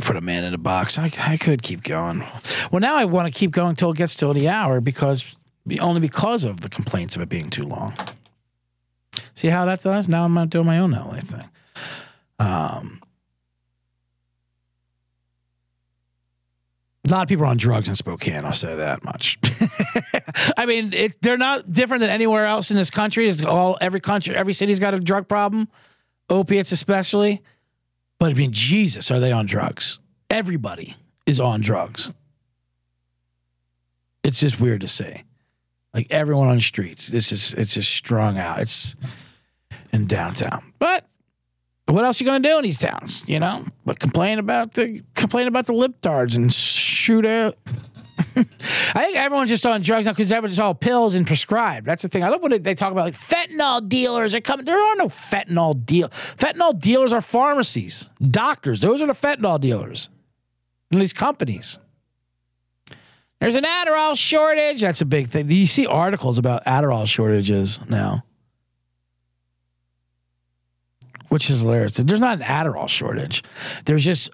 [0.00, 0.98] for the man in the box.
[0.98, 2.24] I, I could keep going.
[2.70, 5.36] Well, now I want to keep going until it gets to the hour because
[5.80, 7.94] only because of the complaints of it being too long.
[9.34, 10.08] See how that does?
[10.08, 11.48] Now I'm not doing my own LA thing.
[12.38, 13.00] Um,
[17.06, 18.44] A lot of people are on drugs in Spokane.
[18.44, 19.38] I'll say that much.
[20.56, 23.28] I mean, it, they're not different than anywhere else in this country.
[23.28, 25.68] It's all every country, every city's got a drug problem,
[26.28, 27.42] opiates especially.
[28.18, 29.98] But I mean, Jesus, are they on drugs?
[30.30, 30.96] Everybody
[31.26, 32.10] is on drugs.
[34.24, 35.22] It's just weird to see.
[35.94, 38.60] Like everyone on the streets, this is it's just strung out.
[38.60, 38.96] It's
[39.92, 41.06] in downtown, but
[41.86, 43.24] what else you to do in these towns?
[43.28, 47.56] You know, but complain about the complain about the libtards and shoot out.
[48.96, 51.86] I think everyone's just on drugs now because everyone's all pills and prescribed.
[51.86, 52.24] That's the thing.
[52.24, 54.64] I love when they talk about like fentanyl dealers are coming.
[54.64, 56.08] There are no fentanyl deal.
[56.08, 58.80] Fentanyl dealers are pharmacies, doctors.
[58.80, 60.08] Those are the fentanyl dealers
[60.90, 61.78] in these companies.
[63.38, 64.80] There's an Adderall shortage.
[64.80, 65.46] That's a big thing.
[65.46, 68.24] Do you see articles about Adderall shortages now?
[71.28, 71.92] which is hilarious.
[71.92, 73.42] There's not an Adderall shortage.
[73.84, 74.30] There's just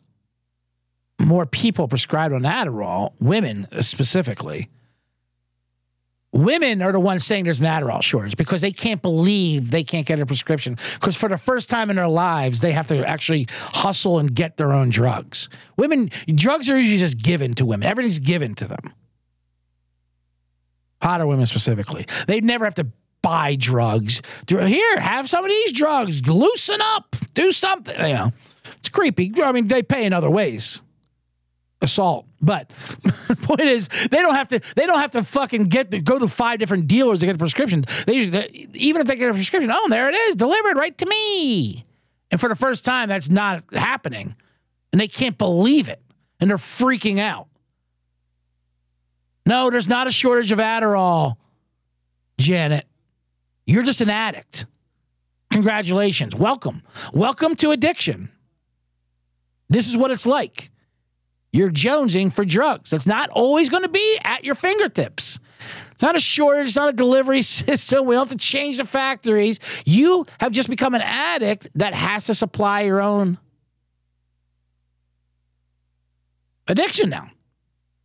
[1.26, 4.68] more people prescribed on Adderall, women specifically.
[6.32, 10.06] Women are the ones saying there's an Adderall shortage because they can't believe they can't
[10.06, 10.78] get a prescription.
[10.94, 14.56] Because for the first time in their lives, they have to actually hustle and get
[14.56, 15.50] their own drugs.
[15.76, 18.94] Women, drugs are usually just given to women, everything's given to them.
[21.02, 22.06] Hotter women specifically.
[22.26, 22.86] They never have to
[23.20, 24.22] buy drugs.
[24.48, 26.26] Here, have some of these drugs.
[26.28, 27.14] Loosen up.
[27.34, 27.94] Do something.
[27.96, 28.32] You know,
[28.78, 29.32] it's creepy.
[29.42, 30.80] I mean, they pay in other ways.
[31.82, 32.68] Assault, but
[33.02, 34.60] the point is, they don't have to.
[34.76, 37.38] They don't have to fucking get the, go to five different dealers to get a
[37.38, 37.84] prescription.
[38.06, 41.06] They, they even if they get a prescription, oh, there it is, delivered right to
[41.06, 41.84] me.
[42.30, 44.36] And for the first time, that's not happening,
[44.92, 46.00] and they can't believe it,
[46.40, 47.48] and they're freaking out.
[49.44, 51.34] No, there's not a shortage of Adderall,
[52.38, 52.86] Janet.
[53.66, 54.66] You're just an addict.
[55.50, 56.34] Congratulations.
[56.34, 56.82] Welcome.
[57.12, 58.30] Welcome to addiction.
[59.68, 60.71] This is what it's like.
[61.52, 62.90] You're jonesing for drugs.
[62.90, 65.38] That's not always going to be at your fingertips.
[65.92, 68.06] It's not a shortage, it's not a delivery system.
[68.06, 69.60] We don't have to change the factories.
[69.84, 73.38] You have just become an addict that has to supply your own
[76.68, 77.30] addiction now.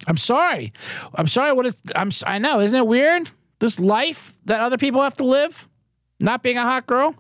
[0.08, 0.74] I'm sorry.
[1.16, 1.54] I'm sorry.
[1.54, 2.60] What is, I'm, I know.
[2.60, 3.32] Isn't it weird?
[3.60, 5.68] this life that other people have to live,
[6.20, 7.16] not being a hot girl.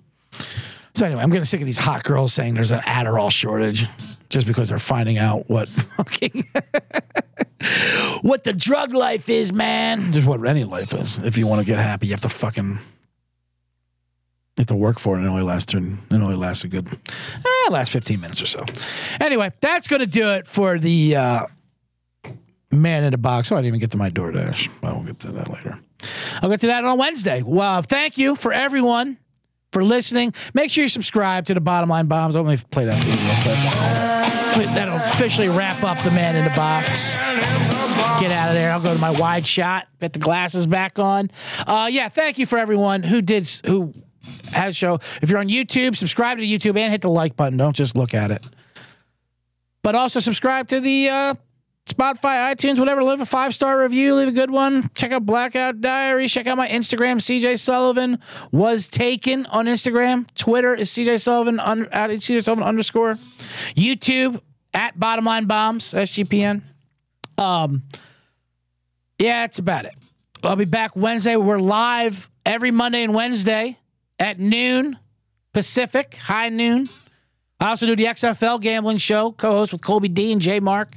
[0.94, 3.86] So anyway, I'm getting sick of these hot girls saying there's an Adderall shortage
[4.30, 5.68] just because they're finding out what
[5.98, 6.46] fucking
[8.22, 10.12] what the drug life is, man.
[10.12, 11.18] Just what any life is.
[11.20, 12.80] If you want to get happy, you have to fucking
[14.58, 15.24] you have to work for it.
[15.24, 18.66] It only lasts it only lasts a good eh, last 15 minutes or so.
[19.20, 21.46] Anyway, that's gonna do it for the uh,
[22.72, 23.52] man in the box.
[23.52, 24.70] Oh, I didn't even get to my DoorDash.
[24.84, 25.80] I will get to that later.
[26.42, 27.42] I'll get to that on Wednesday.
[27.46, 29.18] Well, thank you for everyone
[29.72, 30.34] for listening.
[30.54, 32.36] Make sure you subscribe to the Bottom Line Bombs.
[32.36, 33.16] Let me play that real
[34.54, 34.76] quick.
[34.76, 37.14] That'll officially wrap up the man in the box.
[38.20, 38.72] Get out of there.
[38.72, 39.88] I'll go to my wide shot.
[40.02, 41.30] Get the glasses back on.
[41.66, 43.94] Uh, yeah, thank you for everyone who did who
[44.52, 44.96] has show.
[45.22, 47.58] If you're on YouTube, subscribe to YouTube and hit the like button.
[47.58, 48.46] Don't just look at it.
[49.84, 51.36] But also subscribe to the uh,
[51.88, 53.02] Spotify, iTunes, whatever.
[53.04, 54.16] Leave a five star review.
[54.16, 54.90] Leave a good one.
[54.98, 56.28] Check out Blackout Diary.
[56.28, 57.18] Check out my Instagram.
[57.18, 58.20] CJ Sullivan
[58.52, 60.28] was taken on Instagram.
[60.36, 63.14] Twitter is CJ Sullivan un, at CJ Sullivan underscore.
[63.76, 64.42] YouTube
[64.74, 66.62] at Bottom Line Bombs SGPN.
[67.38, 67.84] Um,
[69.18, 69.94] yeah, that's about it.
[70.44, 71.36] I'll be back Wednesday.
[71.36, 73.78] We're live every Monday and Wednesday
[74.20, 74.98] at noon
[75.54, 76.86] Pacific, high noon.
[77.60, 80.90] I also do the XFL gambling show, co-host with Colby D and J Mark.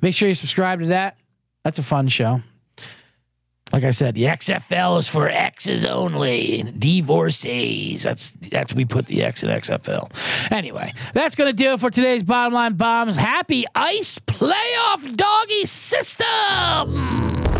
[0.00, 1.16] Make sure you subscribe to that.
[1.64, 2.42] That's a fun show.
[3.72, 8.04] Like I said, the XFL is for X's only, divorcees.
[8.04, 10.52] That's that's we put the X in XFL.
[10.52, 13.16] Anyway, that's gonna do it for today's bottom line bombs.
[13.16, 17.53] Happy ice playoff doggy system.